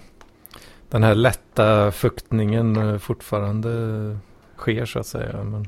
[0.88, 3.68] den här lätta fuktningen eh, fortfarande
[4.56, 5.44] sker så att säga.
[5.44, 5.66] Men,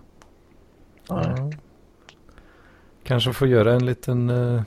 [1.09, 1.51] ja.
[3.05, 4.31] Kanske får göra en liten...
[4.31, 4.63] Uh,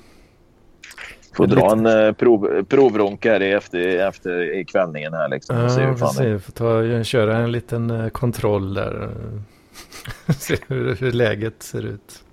[1.36, 1.86] får dra liten...
[1.86, 5.58] en uh, prov, provronk här efter, efter i kvällningen här liksom.
[5.58, 9.10] Ja, se hur fan det får ta, köra en liten kontroll där.
[10.38, 12.24] se hur, hur läget ser ut.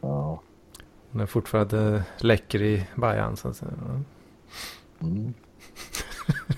[0.00, 0.42] Ja.
[1.10, 3.72] Den är fortfarande läcker i bajan så att säga.
[5.02, 5.34] Mm.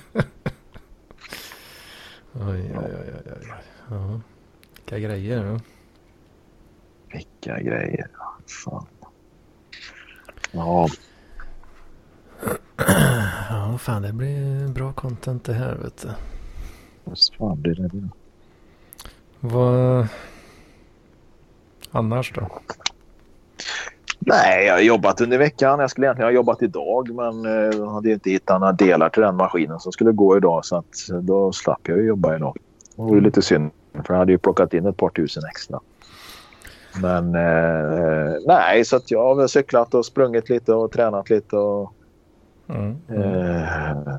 [2.40, 3.32] Oj, oj, oj, oj.
[3.40, 3.48] oj.
[3.90, 4.20] Ja.
[4.76, 5.44] Vilka grejer.
[5.44, 5.60] Ja.
[7.12, 8.08] Vilka grejer.
[8.46, 8.86] Fan.
[10.52, 10.88] Ja.
[13.50, 16.08] Ja, fan det blir bra content det här vet du.
[17.04, 18.08] Visst fan blir det det.
[19.40, 20.08] Vad
[21.90, 22.60] annars då?
[24.18, 25.80] Nej, jag har jobbat under veckan.
[25.80, 29.22] Jag skulle egentligen ha jobbat idag men jag eh, hade inte hittat några delar till
[29.22, 32.56] den maskinen som skulle gå idag så att eh, då slapp jag jobba idag.
[32.96, 33.70] Det var ju lite synd
[34.04, 35.80] för jag hade ju plockat in ett par tusen extra.
[37.02, 41.56] Men eh, nej, så att jag har väl cyklat och sprungit lite och tränat lite.
[41.56, 41.92] Och,
[42.68, 42.96] mm.
[43.08, 44.16] Eh, eh,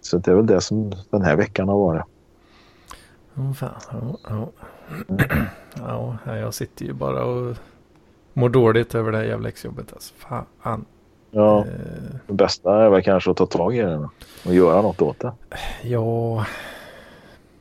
[0.00, 2.04] så det är väl det som den här veckan har varit.
[3.36, 4.16] Oh, fan.
[4.28, 4.48] Oh,
[5.88, 6.14] oh.
[6.26, 7.56] ja, jag sitter ju bara och
[8.32, 9.92] mår dåligt över det här jävla exjobbet.
[9.92, 10.14] Alltså.
[10.18, 10.84] Fan.
[11.30, 12.16] Ja, eh.
[12.26, 14.08] det bästa är väl kanske att ta tag i det
[14.44, 15.32] och göra något åt det.
[15.82, 16.46] Ja,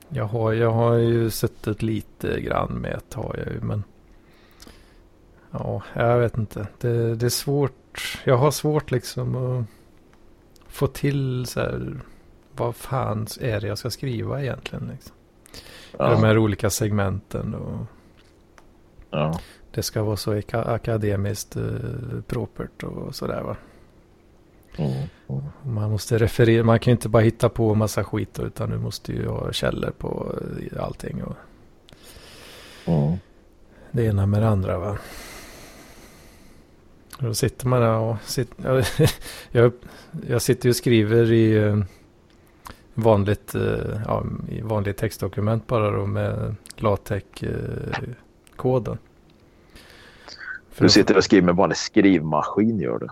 [0.10, 3.84] jag har, jag har ju suttit lite grann med ett har jag ju men
[5.52, 6.68] ja, jag vet inte.
[6.80, 8.20] Det, det är svårt.
[8.24, 9.66] Jag har svårt liksom att
[10.68, 12.02] få till så här
[12.56, 15.16] vad fan är det jag ska skriva egentligen liksom.
[15.98, 16.10] Ja.
[16.10, 17.86] De här olika segmenten och
[19.10, 19.40] ja
[19.72, 21.64] det ska vara så akademiskt eh,
[22.28, 23.58] propert och sådär va.
[24.78, 25.08] Mm.
[25.64, 29.14] Man måste referera, man kan ju inte bara hitta på massa skit utan du måste
[29.14, 30.36] ju ha källor på
[30.72, 31.24] eh, allting.
[31.24, 31.36] Och
[32.86, 33.18] mm.
[33.92, 34.98] Det ena med det andra va.
[37.20, 38.88] Då sitter man där och sitter,
[39.52, 39.72] jag,
[40.28, 41.78] jag sitter och skriver i eh,
[42.94, 48.98] vanligt, eh, ja, i vanligt textdokument bara då med LaTeX-koden.
[50.80, 53.08] Du sitter och skriver med vanlig skrivmaskin gör du?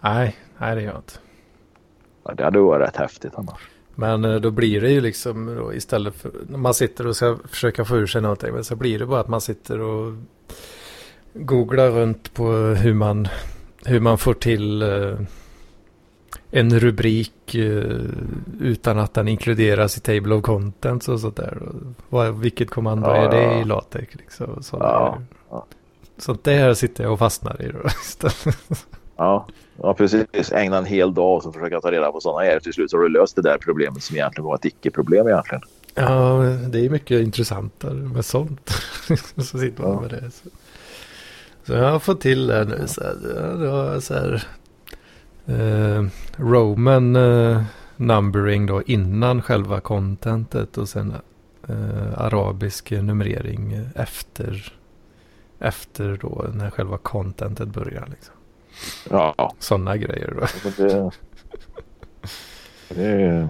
[0.00, 1.12] Nej, nej det gör jag inte.
[2.24, 3.68] Ja, det hade varit rätt häftigt annars.
[3.94, 7.38] Men eh, då blir det ju liksom då, istället för när man sitter och ska
[7.48, 8.54] försöka få ur sig någonting.
[8.54, 10.14] Men så blir det bara att man sitter och
[11.34, 13.28] googlar runt på hur man,
[13.84, 15.18] hur man får till eh,
[16.50, 18.00] en rubrik eh,
[18.60, 21.58] utan att den inkluderas i Table of Contents och sådär.
[22.32, 24.14] Vilket kommando ja, är det i LaTeX?
[24.14, 25.18] Liksom, så ja,
[26.20, 26.24] ja.
[26.24, 27.78] Sånt där sitter jag och fastnar i då
[29.16, 29.46] Ja,
[29.82, 30.52] ja, precis.
[30.52, 32.60] Ägna en hel dag och så försöka ta reda på sådana grejer.
[32.60, 35.62] Till slut så har du löst det där problemet som egentligen var ett icke-problem egentligen.
[35.94, 38.70] Ja, det är mycket intressantare med sånt.
[39.36, 40.00] så sitter man ja.
[40.00, 40.30] med det.
[40.30, 40.48] Så.
[41.66, 41.72] så.
[41.72, 42.82] jag har fått till det nu.
[42.86, 43.14] Så här,
[43.58, 44.44] det var så här,
[45.46, 46.04] eh,
[46.36, 47.62] Roman eh,
[47.96, 51.14] numbering då innan själva contentet och sen
[51.68, 54.72] eh, arabisk numrering efter,
[55.60, 58.06] efter då när själva contentet börjar.
[58.10, 58.34] Liksom.
[59.10, 59.54] Ja.
[59.58, 60.70] Sådana grejer då.
[60.76, 61.10] Det,
[62.88, 63.48] det,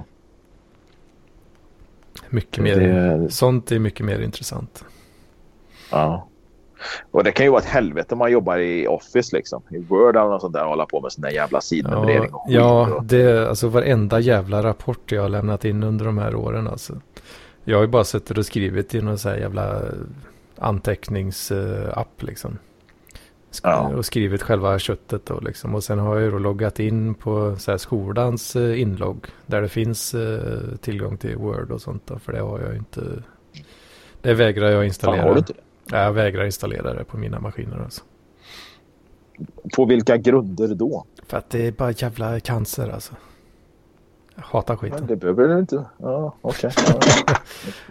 [2.29, 4.85] mycket mer, det, sånt är mycket mer intressant.
[5.91, 6.27] Ja.
[7.11, 9.63] Och det kan ju vara ett helvete om man jobbar i Office liksom.
[9.71, 12.31] I Word eller något sånt där och hålla på med sån där jävla sidnumrering.
[12.33, 16.69] Ja, ja det alltså varenda jävla rapport jag har lämnat in under de här åren
[16.69, 17.01] alltså.
[17.65, 19.83] Jag har ju bara suttit och skrivit i någon sån här jävla
[20.61, 22.59] anteckningsapp liksom.
[23.51, 23.89] Sk ja.
[23.97, 25.75] Och skrivit själva köttet då liksom.
[25.75, 29.27] Och sen har jag ju då loggat in på så här, skolans eh, inlogg.
[29.47, 32.19] Där det finns eh, tillgång till Word och sånt då.
[32.19, 33.23] För det har jag ju inte.
[34.21, 35.17] Det vägrar jag installera.
[35.17, 35.97] Fan, har du inte det?
[35.97, 38.03] Jag vägrar installera det på mina maskiner alltså.
[39.77, 41.05] På vilka grunder då?
[41.27, 43.15] För att det är bara jävla cancer alltså.
[44.45, 44.99] Hatar skiten.
[44.99, 45.85] Men det behöver du inte.
[45.99, 46.71] Ja, okej.
[46.71, 47.15] Okay.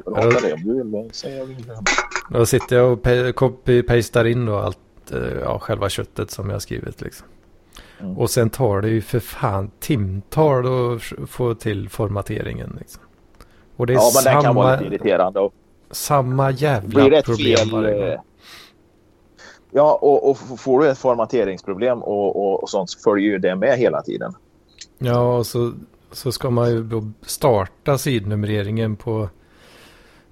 [0.05, 0.15] Ja.
[0.15, 1.11] Hatar det om du vill.
[1.13, 1.45] Säga
[2.29, 2.99] Då sitter jag och
[3.35, 4.79] copy-pastar in då allt
[5.11, 7.27] Eh, ja, själva köttet som jag skrivit liksom.
[7.99, 8.17] Mm.
[8.17, 12.77] Och sen tar det ju för fan timtal att få till formateringen.
[12.79, 13.03] Liksom.
[13.75, 15.39] Och det är ja, men samma, kan vara lite irriterande.
[15.39, 15.53] Och...
[15.91, 18.25] Samma jävla Blir problem fel, varje gång.
[19.71, 23.55] Ja, och, och, får du ett formateringsproblem och, och, och sånt så följer ju det
[23.55, 24.33] med hela tiden.
[24.97, 25.73] Ja, och så,
[26.11, 29.29] så ska man ju starta sidnumreringen på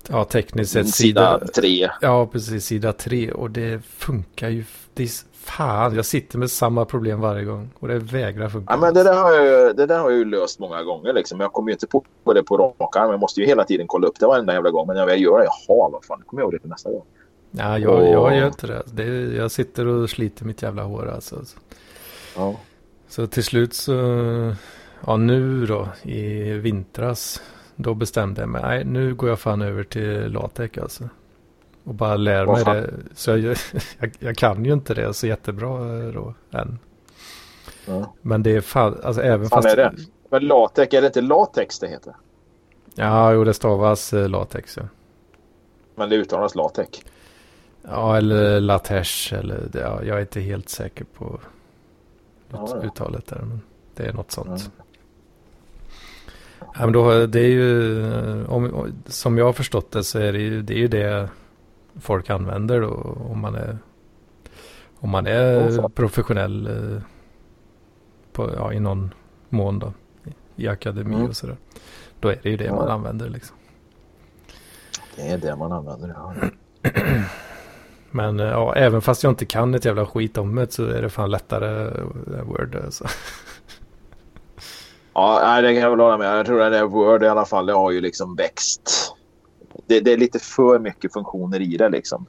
[0.09, 1.89] Ja, tekniskt sett sida, sida tre.
[2.01, 2.65] Ja, precis.
[2.65, 3.31] Sida tre.
[3.31, 4.63] Och det funkar ju.
[4.93, 7.69] Det är, fan, jag sitter med samma problem varje gång.
[7.79, 8.73] Och det vägrar funka.
[8.73, 11.13] Ja, men det där har jag, det där har jag ju löst många gånger.
[11.13, 11.39] Liksom.
[11.39, 11.87] Jag kommer ju inte
[12.23, 13.11] på det på rak arm.
[13.11, 14.87] Jag måste ju hela tiden kolla upp det varenda jävla gång.
[14.87, 17.03] Men när jag gör det, jaha, vad fan, kommer jag ihåg det nästa gång.
[17.51, 18.07] Ja, jag, och...
[18.07, 18.83] jag gör inte det.
[18.85, 21.35] det jag sitter och sliter mitt jävla hår alltså.
[22.35, 22.55] Ja.
[23.09, 23.93] Så till slut så,
[25.05, 27.41] ja nu då i vintras
[27.75, 31.09] då bestämde jag mig, nej nu går jag fan över till LaTeX alltså.
[31.83, 32.93] Och bara lär mig det.
[33.15, 33.39] Så jag,
[33.99, 35.77] jag, jag, kan ju inte det så jättebra
[36.11, 36.79] då än.
[37.85, 38.13] Ja.
[38.21, 39.77] Men det är fan, alltså även fan fast...
[39.77, 39.93] Är det?
[40.29, 42.15] Men LaTeX, är det inte LaTeX det heter?
[42.95, 44.83] Ja, jo det stavas eh, LaTeX ja.
[45.95, 46.99] Men det uttalas LaTeX?
[47.81, 51.39] Ja, eller LaTeX eller ja, jag är inte helt säker på
[52.49, 53.39] ja, uttalet där.
[53.39, 53.61] Men
[53.95, 54.71] det är något sånt.
[54.77, 54.83] Ja.
[56.59, 60.39] Ja, men då, det är ju, om, som jag har förstått det så är det
[60.39, 61.29] ju det, är ju det
[61.99, 63.77] folk använder då om man är,
[64.99, 67.01] om man är professionell eh,
[68.31, 69.13] på, ja, i någon
[69.49, 69.93] mån då.
[70.55, 71.27] I akademi mm.
[71.27, 71.57] och sådär.
[72.19, 72.75] Då är det ju det ja.
[72.75, 73.57] man använder liksom.
[75.15, 76.33] Det är det man använder, ja.
[78.11, 81.09] Men ja, även fast jag inte kan ett jävla skit om det så är det
[81.09, 81.91] fan lättare
[82.43, 82.75] Word.
[82.85, 83.07] Alltså.
[85.19, 86.39] Ja, det kan jag väl hålla med.
[86.39, 87.65] Jag tror att det är Word i alla fall.
[87.65, 89.13] Det har ju liksom växt.
[89.87, 92.25] Det, det är lite för mycket funktioner i det liksom.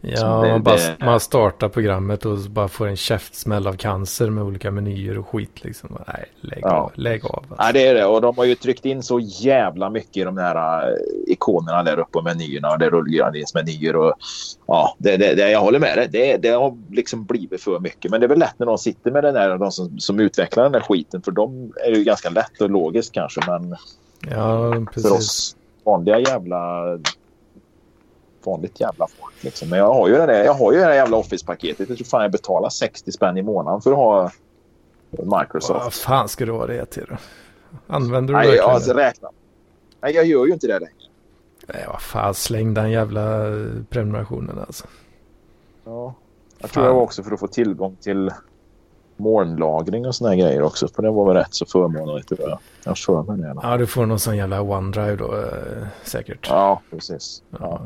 [0.00, 0.96] Ja, det, man, bara, det...
[1.00, 5.64] man startar programmet och bara får en käftsmäll av cancer med olika menyer och skit
[5.64, 5.98] liksom.
[6.06, 6.76] Nej, lägg ja.
[6.76, 6.92] av.
[6.94, 7.54] Lägg av alltså.
[7.58, 8.04] Nej, det är det.
[8.06, 10.96] Och de har ju tryckt in så jävla mycket i de här uh,
[11.26, 14.14] ikonerna där uppe och menyerna och det rullgraderingsmenyer och
[14.66, 16.08] ja, det, det, det, jag håller med dig.
[16.12, 18.10] Det, det har liksom blivit för mycket.
[18.10, 20.62] Men det är väl lätt när de sitter med den där, de som, som utvecklar
[20.62, 21.22] den där skiten.
[21.22, 23.40] För dem är det ju ganska lätt och logiskt kanske.
[23.46, 23.76] Men
[24.30, 25.08] ja, precis.
[25.08, 26.84] för oss vanliga jävla
[28.50, 29.44] vanligt jävla folk.
[29.44, 29.68] Liksom.
[29.68, 31.88] Men jag har ju det där, jag har ju det där jävla Office-paketet.
[31.88, 34.30] Jag tror fan jag betalar 60 spänn i månaden för att ha
[35.10, 35.84] Microsoft.
[35.84, 37.16] Vad fan ska du ha det till då?
[37.86, 39.06] Använder du Nej, verkligen alltså, det?
[39.06, 39.28] Räkna.
[40.00, 40.92] Nej, jag gör ju inte det längre.
[41.66, 42.34] Nej, vad fan.
[42.34, 43.22] Släng den jävla
[43.88, 44.86] prenumerationen alltså.
[45.84, 46.14] Ja.
[46.58, 48.30] Jag tror det var också för att få tillgång till
[49.16, 50.88] molnlagring och såna grejer också.
[50.88, 52.30] För det var väl rätt så förmånligt.
[52.38, 53.60] Jag Jag har för mig det.
[53.62, 56.46] Ja, du får någon sån jävla OneDrive då eh, säkert.
[56.48, 57.42] Ja, precis.
[57.60, 57.80] Ja.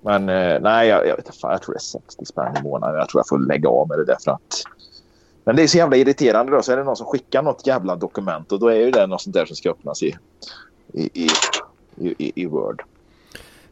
[0.00, 1.38] Men eh, nej, jag, jag vet inte.
[1.38, 2.98] Fan, jag tror det är 60 spänn i månaden.
[2.98, 4.62] Jag tror jag får lägga av med det därför att...
[5.44, 6.62] Men det är så jävla irriterande då.
[6.62, 9.22] Så är det någon som skickar något jävla dokument och då är ju det något
[9.22, 10.16] sånt där som ska öppnas i,
[10.92, 11.28] i,
[11.96, 12.82] i, i, Word.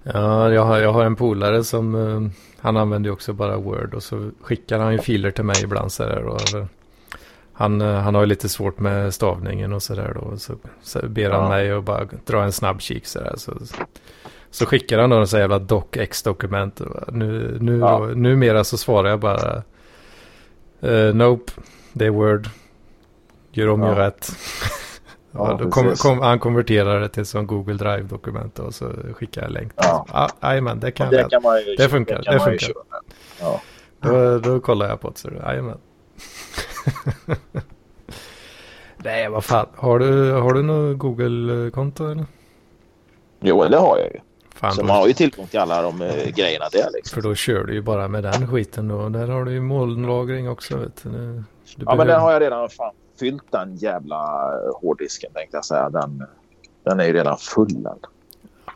[0.02, 2.30] Ja, jag har, jag har en polare som eh,
[2.60, 5.92] han använder ju också bara Word och så skickar han ju filer till mig ibland
[5.92, 6.24] så där.
[6.26, 6.40] Och,
[7.52, 10.36] han, eh, han har ju lite svårt med stavningen och sådär då.
[10.38, 13.34] Så, så ber han mig att bara dra en snabb kik sådär.
[13.36, 13.52] Så,
[14.52, 16.80] så skickar han då en sån jävla docx-dokument.
[17.08, 17.98] Nu, nu, ja.
[17.98, 19.62] Då, numera så svarar jag bara
[20.84, 21.52] uh, Nope,
[21.92, 22.48] det är Word.
[23.52, 23.88] Gör om, ja.
[23.88, 24.30] gör rätt.
[25.34, 29.72] Ja, kom, kom, han konverterar det till som Google Drive-dokument och så skickar jag länk.
[29.76, 32.22] Ja, jajamän, det kan, det, kan man ju, det funkar.
[32.22, 32.72] Det, det funkar.
[33.40, 33.60] Ja.
[34.00, 35.18] Då, då kollar jag på det.
[35.18, 35.78] Så, jajamän.
[38.96, 39.66] Nej, vad fan.
[39.74, 42.26] Har du, har du något Google-konto eller?
[43.40, 44.20] Jo, det har jag ju.
[44.62, 47.14] Fan, så man har ju tillgång till alla de uh, grejerna där liksom.
[47.14, 49.08] För då kör du ju bara med den skiten då.
[49.08, 51.10] Där har du ju molnlagring också vet du.
[51.10, 51.96] du ja, behöver...
[51.96, 54.50] men den har jag redan fan fyllt den jävla
[54.80, 55.90] hårddisken tänkte jag säga.
[55.90, 56.26] Den,
[56.84, 57.82] den är ju redan full.
[57.84, 57.96] Ja.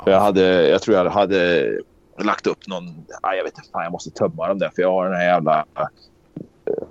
[0.04, 1.72] Jag, hade, jag tror jag hade
[2.18, 3.06] lagt upp någon...
[3.22, 5.26] Ah, jag vet inte, fan jag måste tömma dem där för jag har den här
[5.26, 5.64] jävla...
[5.78, 6.88] Uh,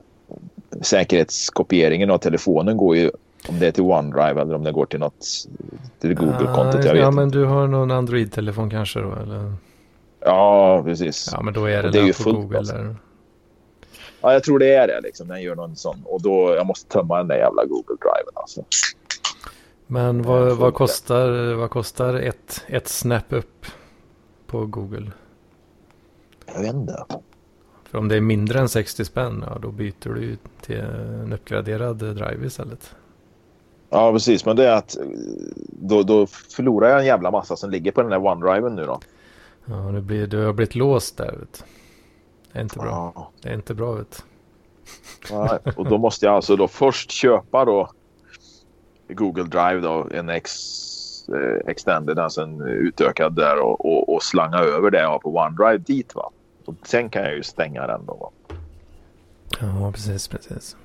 [0.81, 3.11] säkerhetskopieringen av telefonen går ju
[3.49, 5.25] om det är till OneDrive eller om det går till något
[5.99, 6.85] till Google-kontot.
[6.85, 9.11] Jag vet ja, men du har någon Android-telefon kanske då?
[9.15, 9.53] Eller?
[10.19, 11.29] Ja, precis.
[11.31, 12.57] Ja, men då är det, det är ju på Google.
[12.57, 12.95] Alltså.
[14.21, 15.01] Ja, jag tror det är det.
[15.01, 15.27] Liksom.
[15.27, 16.03] Den gör någon sån.
[16.05, 18.33] Och då jag måste tömma den där jävla Google Driven.
[18.33, 18.63] Alltså.
[19.87, 23.65] Men vad, vad, kostar, vad kostar ett, ett snap upp
[24.47, 25.11] på Google?
[26.45, 27.05] Jag vet inte.
[27.83, 31.97] För om det är mindre än 60 spänn, ja, då byter du till en uppgraderad
[31.97, 32.95] drive istället.
[33.95, 34.45] Ja, precis.
[34.45, 34.97] Men det är att
[35.67, 38.99] då, då förlorar jag en jävla massa som ligger på den där OneDriven nu då.
[39.65, 41.35] Ja, det blir, du har blivit låst där.
[41.39, 41.65] Vet.
[42.51, 43.11] Det är inte bra.
[43.15, 43.31] Ja.
[43.41, 44.23] Det är inte bra vet.
[45.29, 47.89] Ja, och då måste jag alltså då först köpa då
[49.07, 50.51] Google Drive då, en ex,
[51.29, 55.77] eh, extended, alltså en utökad där och, och, och slanga över det jag på OneDrive
[55.77, 56.31] dit va.
[56.65, 58.13] Och sen kan jag ju stänga den då.
[58.13, 58.55] Va?
[59.59, 60.75] Ja, precis, precis.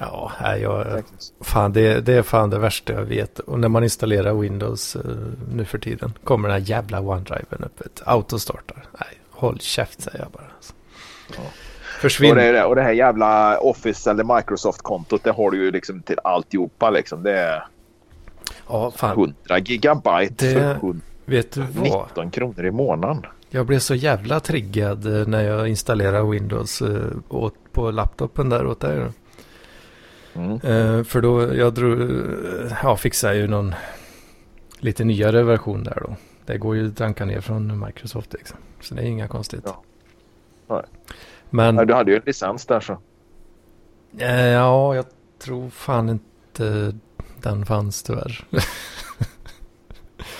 [0.00, 1.02] Ja, jag,
[1.40, 3.38] fan, det, det är fan det värsta jag vet.
[3.38, 5.02] Och när man installerar Windows uh,
[5.52, 7.80] nu för tiden kommer den här jävla OneDriven upp.
[7.80, 8.84] Ett autostartar.
[9.00, 10.46] Nej, håll käft säger jag bara.
[10.56, 10.72] Alltså.
[11.36, 11.42] Ja.
[12.00, 12.30] Försvinn.
[12.30, 16.18] Och det, och det här jävla Office eller Microsoft-kontot det har du ju liksom till
[16.24, 17.22] alltihopa liksom.
[17.22, 17.66] Det är
[18.68, 19.10] ja, fan.
[19.10, 22.06] 100 gigabyte det, för 100, vet du vad?
[22.08, 23.22] 19 kronor i månaden.
[23.50, 26.82] Jag blev så jävla triggad eh, när jag installerade Windows
[27.28, 29.04] åt, på laptopen där åt dig.
[30.36, 30.52] Mm.
[30.52, 32.10] Uh, för då jag drog,
[32.82, 33.74] ja, fixade ju någon
[34.78, 36.16] lite nyare version där då.
[36.46, 38.58] Det går ju att tanka ner från Microsoft liksom.
[38.80, 39.62] Så det är inga konstigt.
[39.64, 39.82] Ja.
[40.66, 40.82] Nej.
[41.50, 42.92] Men, Nej, du hade ju en licens där så.
[42.92, 45.04] Uh, ja, jag
[45.38, 46.94] tror fan inte
[47.42, 48.44] den fanns tyvärr.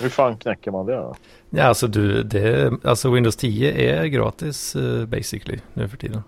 [0.01, 1.15] Hur fan knäcker man det då?
[1.49, 6.23] Ja, alltså, du, det, alltså Windows 10 är gratis uh, basically nu för tiden.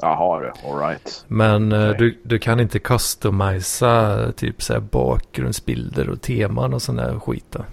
[0.00, 1.24] Jaha du, alright.
[1.28, 7.18] Men uh, du, du kan inte customisa typ så bakgrundsbilder och teman och sån där
[7.18, 7.64] skit då.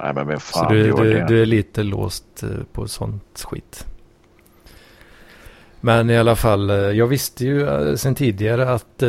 [0.00, 3.86] Nej men vem fan Så du, du, du är lite låst uh, på sånt skit.
[5.80, 9.02] Men i alla fall, jag visste ju sen tidigare att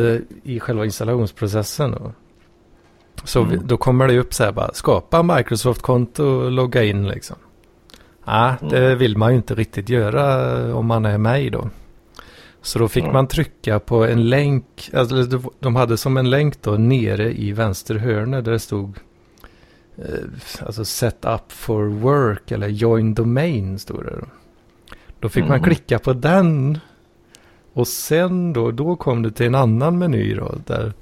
[0.43, 2.13] i själva installationsprocessen
[3.24, 3.51] så mm.
[3.51, 7.36] vi, då kommer det upp så här bara, skapa Microsoft-konto och logga in liksom.
[8.26, 8.74] Nej, mm.
[8.74, 11.70] det vill man ju inte riktigt göra om man är med då.
[12.66, 13.13] Så då fick mm.
[13.13, 17.95] man trycka på en länk, alltså de hade som en länk då nere i vänster
[17.95, 18.97] hörne där det stod
[19.97, 24.26] eh, alltså set up for work eller join domain stod det.
[25.20, 25.63] Då, fick man mm.
[25.63, 26.80] klicka på den.
[27.74, 30.93] Och sen då, då kom det till en annan meny då där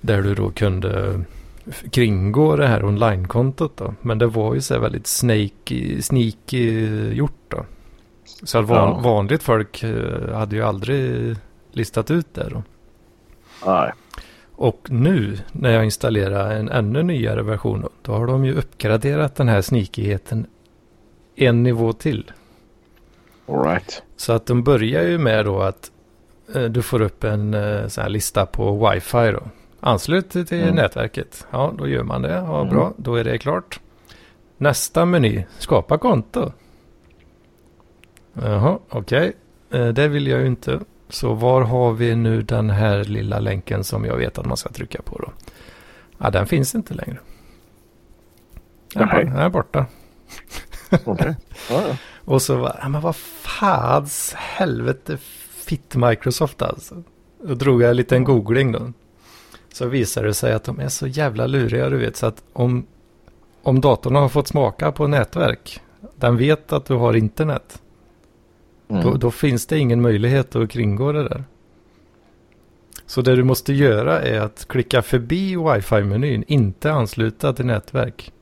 [0.00, 1.24] där du då kunde
[1.90, 3.94] kringgå det här online-kontot då.
[4.00, 7.64] Men det var ju så här väldigt sneaky, sneaky gjort då.
[8.42, 9.00] Så att van, ja.
[9.00, 11.36] vanligt folk eh, hade ju aldrig
[11.72, 12.62] listat ut det då.
[13.66, 13.92] Nej.
[14.52, 19.48] Och nu när jag installerar en ännu nyare version då, har de ju uppgraderat den
[19.48, 20.46] här sneakyheten
[21.36, 22.32] en nivå till.
[23.46, 24.02] All right.
[24.16, 25.90] Så att de börjar ju med då att
[26.54, 29.42] eh, du får upp en eh, sån här lista på wifi då.
[29.80, 30.74] Anslut till mm.
[30.74, 31.46] nätverket.
[31.50, 32.32] Ja, då gör man det.
[32.32, 32.74] Ja, mm.
[32.74, 32.92] bra.
[32.96, 33.80] Då är det klart.
[34.56, 35.44] Nästa meny.
[35.58, 36.52] Skapa konto.
[38.42, 39.32] Jaha, okej.
[39.68, 39.92] Okay.
[39.92, 40.80] Det vill jag ju inte.
[41.08, 44.68] Så var har vi nu den här lilla länken som jag vet att man ska
[44.68, 45.32] trycka på då?
[46.18, 47.18] Ja, den finns inte längre.
[48.94, 49.86] Den är borta.
[51.04, 51.34] Okay.
[51.70, 51.96] Ja, ja.
[52.24, 55.18] Och så var men vad fans helvete
[55.50, 57.02] fitt Microsoft alltså.
[57.42, 58.92] Då drog jag en liten googling då.
[59.72, 62.16] Så visade det sig att de är så jävla luriga du vet.
[62.16, 62.86] Så att om,
[63.62, 65.80] om datorn har fått smaka på nätverk.
[66.16, 67.82] Den vet att du har internet.
[68.90, 69.02] Mm.
[69.02, 71.44] Då, då, finns det ingen möjlighet att kringgå det där.
[73.06, 78.32] Så det du måste göra är att klicka förbi wifi-menyn, inte ansluta till nätverk.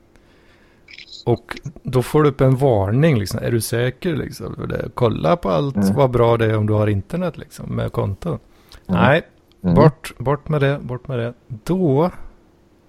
[1.25, 3.39] Och då får du upp en varning, liksom.
[3.43, 4.15] är du säker?
[4.15, 4.71] Liksom?
[4.93, 5.95] Kolla på allt mm.
[5.95, 8.29] vad bra det är om du har internet liksom, med konto.
[8.29, 8.39] Mm.
[8.87, 9.21] Nej,
[9.63, 9.75] mm.
[9.75, 11.33] Bort, bort med det, bort med det.
[11.47, 12.11] Då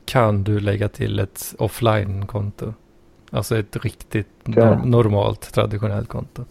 [0.05, 2.75] kan du lägga till ett offline-konto.
[3.31, 4.47] Alltså ett riktigt
[4.85, 6.45] normalt traditionellt konto.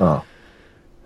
[0.00, 0.22] Ja.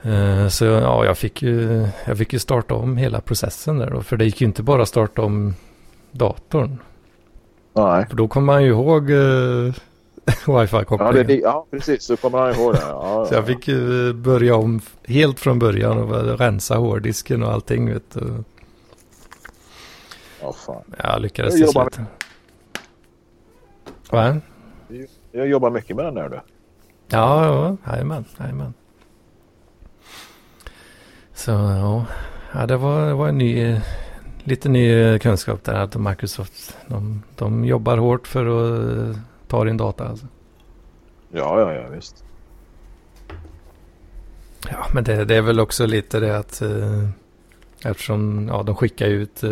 [0.06, 4.02] Uh, så ja, jag fick, ju, jag fick ju starta om hela processen där då.
[4.02, 5.54] För det gick ju inte bara att starta om
[6.10, 6.78] datorn.
[7.72, 8.06] Nej.
[8.08, 9.74] För då kommer man ju ihåg uh,
[10.46, 11.26] wifi-kopplingen.
[11.28, 12.04] Ja, ja, precis.
[12.04, 12.80] Så kommer man ihåg det.
[12.80, 17.92] Ja, så jag fick ju börja om helt från början och rensa hårddisken och allting.
[17.92, 18.44] Vet du.
[20.40, 20.82] Ja, fan.
[21.02, 21.98] Jag lyckades till slut.
[24.10, 24.40] Va?
[25.32, 26.40] Jag jobbar mycket med den där du.
[27.08, 28.74] Ja, ja, jajamän, jajamän.
[31.34, 32.06] Så ja,
[32.52, 33.80] ja det, var, det var en ny,
[34.44, 39.16] lite ny kunskap där att Microsoft, de, de jobbar hårt för att
[39.48, 40.26] ta din data alltså.
[41.30, 42.24] Ja, ja, ja, visst.
[44.70, 47.08] Ja, men det, det är väl också lite det att eh,
[47.84, 49.50] eftersom ja, de skickar ut eh,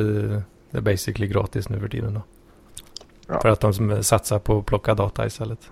[0.70, 2.22] det basically gratis nu för tiden då.
[3.26, 3.40] Ja.
[3.40, 5.70] För att de satsar på att plocka data istället.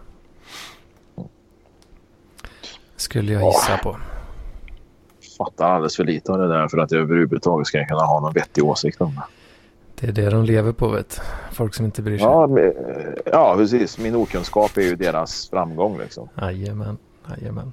[2.97, 3.97] Skulle jag gissa på.
[5.45, 8.33] Fattar alldeles för lite av det där för att jag överhuvudtaget ska kunna ha någon
[8.33, 9.23] vettig åsikt om det.
[10.01, 11.21] Det är det de lever på vet
[11.53, 12.27] Folk som inte bryr sig.
[12.27, 12.73] Ja, men,
[13.25, 13.99] ja precis.
[13.99, 16.29] Min okunskap är ju deras framgång liksom.
[16.41, 16.99] Jajamän,
[17.37, 17.73] jajamän.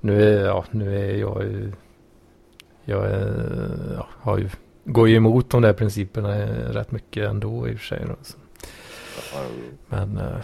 [0.00, 1.72] Nu är, ja, nu är jag ju...
[2.84, 4.50] Jag är, ja, har ju,
[4.84, 8.04] går ju emot de där principerna rätt mycket ändå i och för sig.
[8.06, 8.16] Då,
[9.88, 10.38] Men eh,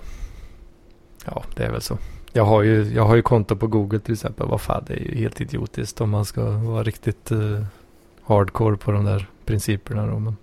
[1.27, 1.99] ja, det är väl så.
[2.33, 4.47] Jag har, ju, jag har ju konto på Google till exempel.
[4.47, 7.65] Vad fan, det är ju helt idiotiskt om man ska vara riktigt uh,
[8.23, 10.07] hardcore på de där principerna.
[10.07, 10.37] Då, men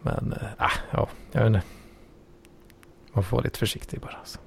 [0.00, 1.62] men uh, ja, jag vet inte.
[3.12, 4.16] Man får vara lite försiktig bara.
[4.18, 4.38] Alltså.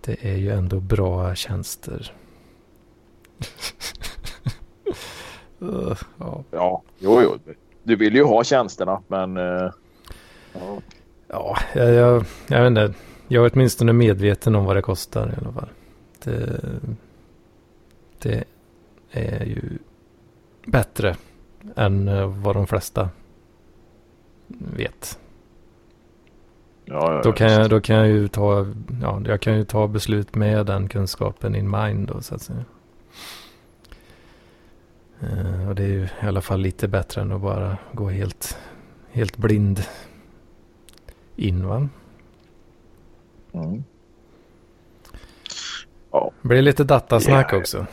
[0.00, 2.12] Det är ju ändå bra tjänster.
[5.62, 6.44] uh, ja.
[6.50, 7.38] ja, jo, jo.
[7.82, 9.36] Du vill ju ha tjänsterna, men...
[9.36, 9.72] Uh,
[10.52, 10.80] ja.
[11.32, 12.94] Ja, jag, jag, jag vet inte.
[13.28, 15.68] Jag är åtminstone medveten om vad det kostar i alla fall.
[16.24, 16.60] Det,
[18.18, 18.44] det
[19.10, 19.78] är ju
[20.66, 21.16] bättre
[21.76, 23.10] än eh, vad de flesta
[24.48, 25.18] vet.
[26.84, 28.66] Ja, ja, då, kan jag, då kan jag ju ta,
[29.02, 32.64] ja, jag kan ju ta beslut med den kunskapen in mind då så att säga.
[35.22, 38.58] Uh, och det är ju i alla fall lite bättre än att bara gå helt,
[39.10, 39.82] helt blind
[41.40, 41.88] in va?
[43.52, 43.84] Mm.
[46.10, 46.30] Ja.
[46.42, 47.60] Det blir lite datasnack yeah.
[47.60, 47.86] också.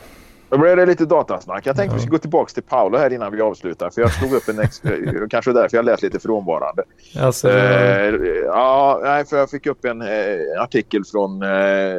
[0.48, 1.66] Då blir det lite datasnack.
[1.66, 1.96] Jag tänkte ja.
[1.96, 3.90] vi ska gå tillbaka till Paolo här innan vi avslutar.
[3.90, 4.58] För jag slog upp en...
[4.60, 4.82] Ex
[5.30, 6.82] kanske därför jag lät lite frånvarande.
[7.18, 11.98] Alltså, eh, ja, nej, för jag fick upp en eh, artikel från, eh,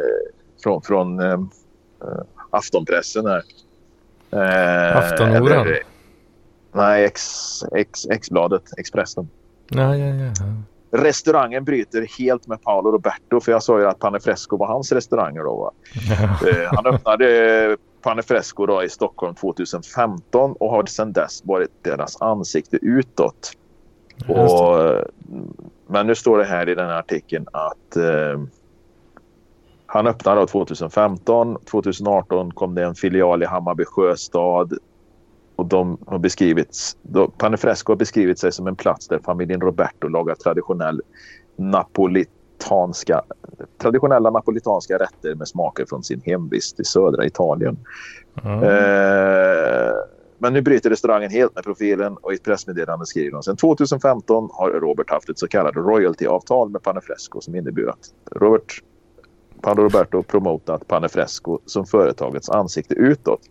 [0.63, 1.39] från, från eh,
[2.49, 3.43] aftonpressen här.
[4.31, 5.67] Eh, Aftonoran?
[6.71, 7.23] Nej, X,
[7.75, 9.29] X, X-bladet, Expressen.
[9.69, 10.31] Ja, ja, ja.
[10.91, 13.39] Restaurangen bryter helt med Paolo Roberto.
[13.39, 15.71] För jag sa ju att Panefresco var hans restauranger då.
[16.09, 16.49] Ja.
[16.49, 22.77] Eh, han öppnade Panefresco då i Stockholm 2015 och har sedan dess varit deras ansikte
[22.81, 23.51] utåt.
[24.27, 25.03] Och,
[25.87, 28.41] men nu står det här i den här artikeln att eh,
[29.85, 31.57] han öppnade 2015.
[31.71, 34.73] 2018 kom det en filial i Hammarby sjöstad
[35.59, 40.07] och de har beskrivits, då, Panefresco har beskrivit sig som en plats där familjen Roberto
[40.07, 41.01] lagar traditionell
[41.55, 43.21] napolitanska,
[43.81, 47.77] traditionella napolitanska rätter med smaker från sin hemvist i södra Italien.
[48.43, 48.63] Mm.
[48.63, 49.93] Eh,
[50.37, 54.49] men nu bryter restaurangen helt med profilen och i ett pressmeddelande skriver de sen 2015
[54.53, 58.83] har Robert haft ett så kallat royalty-avtal med Panefresco som innebär att Robert
[59.61, 63.41] Paolo Roberto promotat Panefresco som företagets ansikte utåt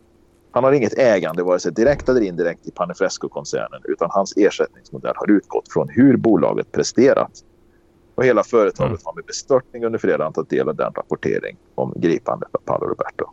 [0.50, 5.30] han har inget ägande vare sig direkt eller indirekt i Panifresco-koncernen utan hans ersättningsmodell har
[5.30, 7.30] utgått från hur bolaget presterat.
[8.14, 9.00] Och hela företaget mm.
[9.04, 13.24] har med bestörtning under fredagen tagit del av den rapportering om gripandet av Paolo Roberto.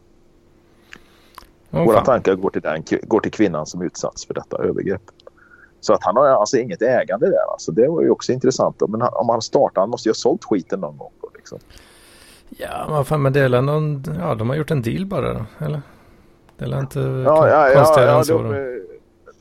[1.72, 5.02] Oh, Våra tankar går till, den, går till kvinnan som utsatts för detta övergrepp.
[5.82, 7.52] Så att han har alltså inget ägande där.
[7.52, 8.82] Alltså det var ju också intressant.
[8.90, 11.12] Men om han startar, han måste ju ha sålt skiten någon gång.
[11.22, 11.60] Då, liksom.
[12.50, 14.04] Ja, vad fan, men det är någon...
[14.20, 15.82] Ja, de har gjort en deal bara eller?
[16.58, 18.38] Det är inte ja, ja, konstigare ja, än så.
[18.38, 18.82] De,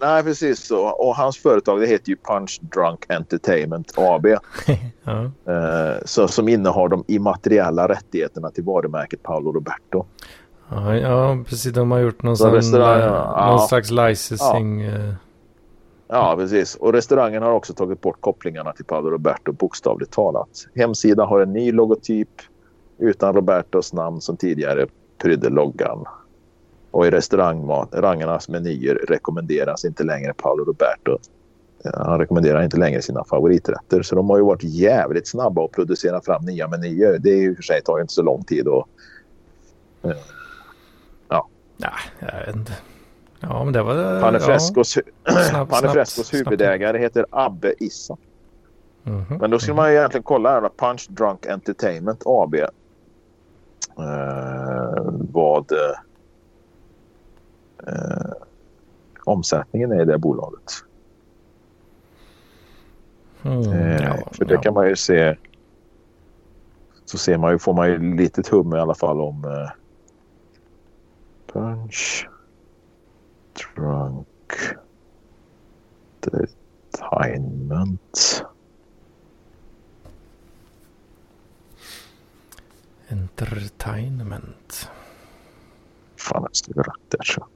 [0.01, 0.87] nej, precis så.
[0.87, 4.27] Och hans företag det heter ju Punch Drunk Entertainment AB.
[5.05, 5.25] ja.
[5.53, 10.05] eh, så, som innehar de immateriella rättigheterna till varumärket Paolo Roberto.
[10.69, 11.73] Ja, ja precis.
[11.73, 14.81] De har gjort någon, sån, ja, någon slags licensing.
[14.81, 14.93] Ja.
[14.93, 15.15] Eh.
[16.09, 16.75] ja, precis.
[16.75, 20.67] Och restaurangen har också tagit bort kopplingarna till Paolo Roberto bokstavligt talat.
[20.75, 22.29] Hemsidan har en ny logotyp
[22.99, 24.87] utan Robertos namn som tidigare
[25.19, 26.05] prydde loggan.
[26.95, 31.19] Och i restaurangernas menyer rekommenderas inte längre Paolo Roberto.
[31.95, 34.03] Han rekommenderar inte längre sina favoriträtter.
[34.03, 37.19] Så de har ju varit jävligt snabba att producera fram nya menyer.
[37.19, 38.69] Det är ju för sig tar inte så lång tid.
[38.69, 38.89] Och,
[41.29, 41.49] ja.
[41.77, 42.73] Nej, jag vet inte.
[43.41, 44.21] Ja, men det var...
[44.21, 45.67] Panefrescos, ja.
[45.71, 48.17] Panefrescos huvudägare heter Abbe Issa.
[49.05, 49.41] Mm -hmm.
[49.41, 50.71] Men då skulle man ju egentligen kolla här.
[50.77, 52.55] Punch Drunk Entertainment AB.
[52.55, 52.69] Eh,
[55.33, 55.79] vad eh,
[59.25, 60.73] omsättningen är i det bolaget.
[63.43, 64.61] Mm, eh, ja, för det ja.
[64.61, 65.37] kan man ju se.
[67.05, 69.71] Så ser man ju, får man ju lite hum i alla fall om eh,
[71.53, 72.29] Punch
[73.77, 74.29] Drunk
[76.21, 78.45] Entertainment.
[83.09, 84.91] Entertainment.
[86.17, 87.47] Fan, jag ska rätt där så.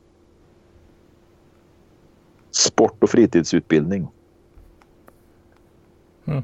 [2.51, 4.09] Sport och fritidsutbildning.
[6.25, 6.43] Mm.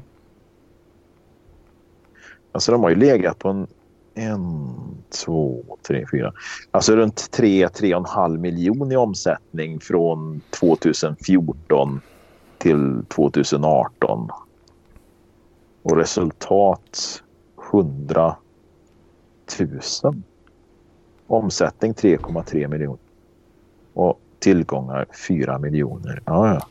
[2.51, 3.67] Alltså de har ju legat på en,
[4.13, 4.73] en,
[5.09, 6.33] två, tre, fyra.
[6.71, 12.01] Alltså runt tre, tre och en halv miljon i omsättning från 2014
[12.57, 14.29] till 2018.
[15.81, 17.23] Och resultat
[17.71, 18.35] 100
[20.03, 20.23] 000.
[21.27, 22.99] Omsättning 3,3 miljoner.
[23.93, 26.21] Och tillgångar 4 miljoner.
[26.25, 26.67] Ja, ja.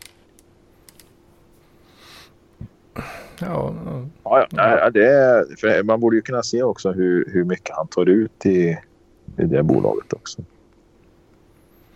[3.39, 3.75] Ja,
[4.25, 4.47] ja.
[4.51, 8.79] ja, det man borde ju kunna se också hur, hur mycket han tar ut i,
[9.37, 10.43] i det bolaget också.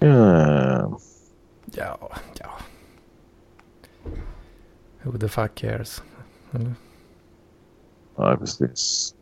[0.01, 0.95] Mm.
[1.64, 2.51] Ja, ja.
[5.03, 6.03] Who the fuck cares?
[6.53, 6.74] Eller?
[8.16, 9.14] Ja, precis.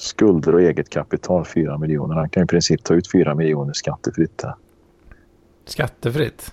[0.00, 2.14] Skulder och eget kapital 4 miljoner.
[2.14, 4.44] Han kan i princip ta ut 4 miljoner skattefritt.
[5.64, 6.52] Skattefritt?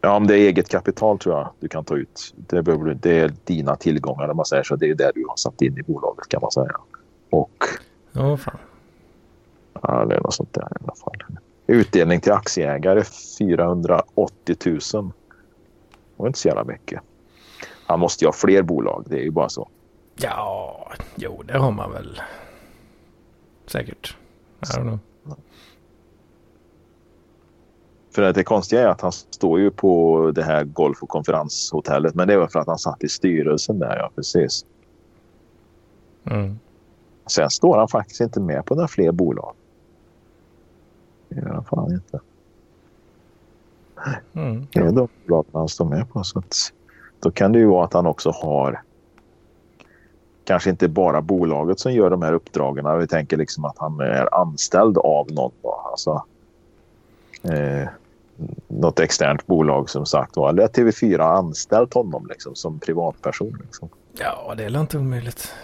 [0.00, 2.34] Ja, om det är eget kapital tror jag du kan ta ut.
[2.36, 4.76] Det, behöver, det är dina tillgångar om man säger så.
[4.76, 6.76] Det är det du har satt in i bolaget kan man säga.
[7.30, 7.64] Och...
[8.12, 8.58] Ja, fan.
[9.82, 11.36] Ja, det är något sånt där i alla fall.
[11.66, 13.04] Utdelning till aktieägare
[13.38, 14.78] 480 000.
[14.92, 15.12] Det
[16.16, 17.00] var inte så jävla mycket.
[17.86, 19.04] Han måste ju ha fler bolag.
[19.08, 19.68] Det är ju bara så.
[20.22, 22.20] Ja, jo det har man väl.
[23.66, 24.16] Säkert.
[24.60, 24.98] I don't know.
[28.14, 32.14] För att det konstiga är att han står ju på det här golf och konferenshotellet.
[32.14, 34.64] Men det var för att han satt i styrelsen där, ja precis.
[36.24, 36.58] Mm.
[37.26, 39.54] Sen står han faktiskt inte med på några fler bolag.
[41.28, 42.20] Det gör han fan inte.
[44.32, 44.66] Mm.
[44.72, 46.24] Det är de bolagen han står med på.
[46.24, 46.72] Så att,
[47.20, 48.82] då kan det ju vara att han också har
[50.50, 52.98] kanske inte bara bolaget som gör de här uppdragen.
[52.98, 55.52] Vi tänker liksom att han är anställd av någon.
[55.90, 56.24] Alltså,
[57.42, 57.88] eh,
[58.68, 60.48] något externt bolag som sagt var.
[60.48, 63.58] Eller TV4 har anställt honom liksom, som privatperson.
[63.62, 63.88] Liksom.
[64.12, 65.54] Ja, det är inte omöjligt.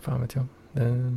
[0.00, 0.44] Fan vet jag.
[0.72, 1.14] Det...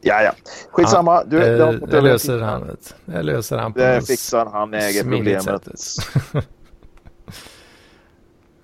[0.00, 0.32] Ja, ja.
[0.70, 1.14] Skitsamma.
[1.14, 2.76] Han, du, eh, det löser han.
[3.04, 4.74] Det löser han på Det fixar han.
[4.74, 5.46] äger problemet.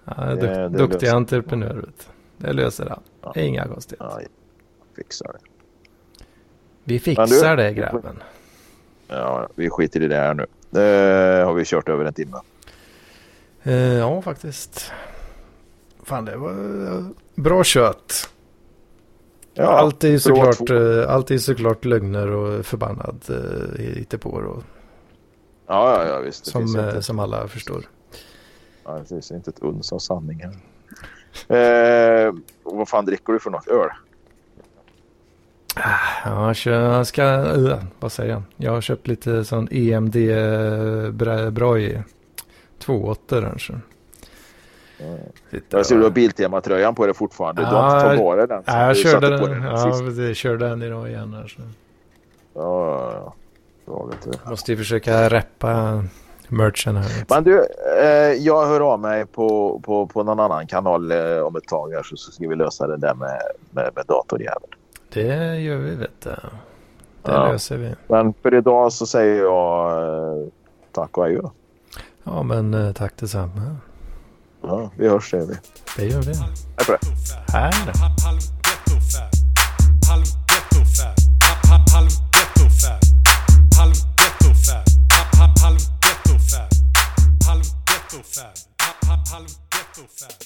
[0.05, 1.85] ja, det, det duktig entreprenör.
[2.39, 3.03] Det löser han.
[3.23, 3.33] Ja.
[3.37, 4.21] Inga konstigheter.
[4.21, 4.27] Ja,
[4.97, 5.39] fixar det.
[6.85, 8.23] Vi fixar du, det grabben.
[9.09, 10.47] Ja, vi skiter i det här nu.
[10.71, 12.41] Det har vi kört över en timme.
[13.63, 14.93] Eh, ja, faktiskt.
[16.03, 16.55] Fan, det var
[17.35, 18.31] bra kött.
[19.55, 24.31] Ja, allt är ju såklart, eh, allt är såklart lögner och förbannad eh, hittepå.
[24.31, 24.63] Och...
[25.67, 26.47] Ja, ja, ja, visst.
[26.47, 27.85] Som, eh, som alla förstår.
[28.85, 30.57] Ja, det finns inte ett uns av sanning här.
[31.49, 33.69] Eh, vad fan dricker du för något?
[33.69, 33.89] Öl?
[36.25, 37.23] Ja, jag ska...
[37.25, 38.43] Uh, vad säger jag?
[38.57, 40.17] Jag har köpt lite sån EMD
[41.53, 42.03] Broj.
[42.79, 43.75] Två åttor kanske.
[45.51, 47.63] Sitter Jag ser du har och- Biltema-tröjan på dig fortfarande.
[47.63, 48.63] Du har Ja, inte tagit dig den.
[48.67, 49.41] Ja, jag körde den.
[49.61, 50.37] dig Ja, precis.
[50.39, 51.47] Körde den idag igen här.
[51.47, 51.61] Så.
[52.55, 52.61] Ja,
[53.13, 53.35] ja, ja.
[53.87, 54.11] Ja,
[54.45, 54.51] du.
[54.51, 56.05] Måste ju försöka reppa
[56.49, 57.25] merchen här.
[57.29, 57.67] Men du,
[58.01, 61.93] eh, jag hör av mig på, på, på någon annan kanal eh, om ett tag
[61.93, 63.41] här så, så ska vi lösa det där med,
[63.71, 64.73] med, med datorjäveln.
[65.13, 66.31] Det gör vi vet du.
[66.31, 67.53] Det Ja.
[67.53, 67.95] löser vi.
[68.09, 70.03] Men för idag så säger jag
[70.43, 70.47] eh,
[70.93, 71.43] tack och adjö.
[72.25, 73.77] Ja men eh, tack detsamma.
[74.63, 75.55] Ja, vi hörs säger vi.
[75.97, 76.35] Det gör vi.
[76.35, 77.01] Hej på dig.
[77.53, 77.93] Här då.
[89.31, 90.46] Harlem Ghetto.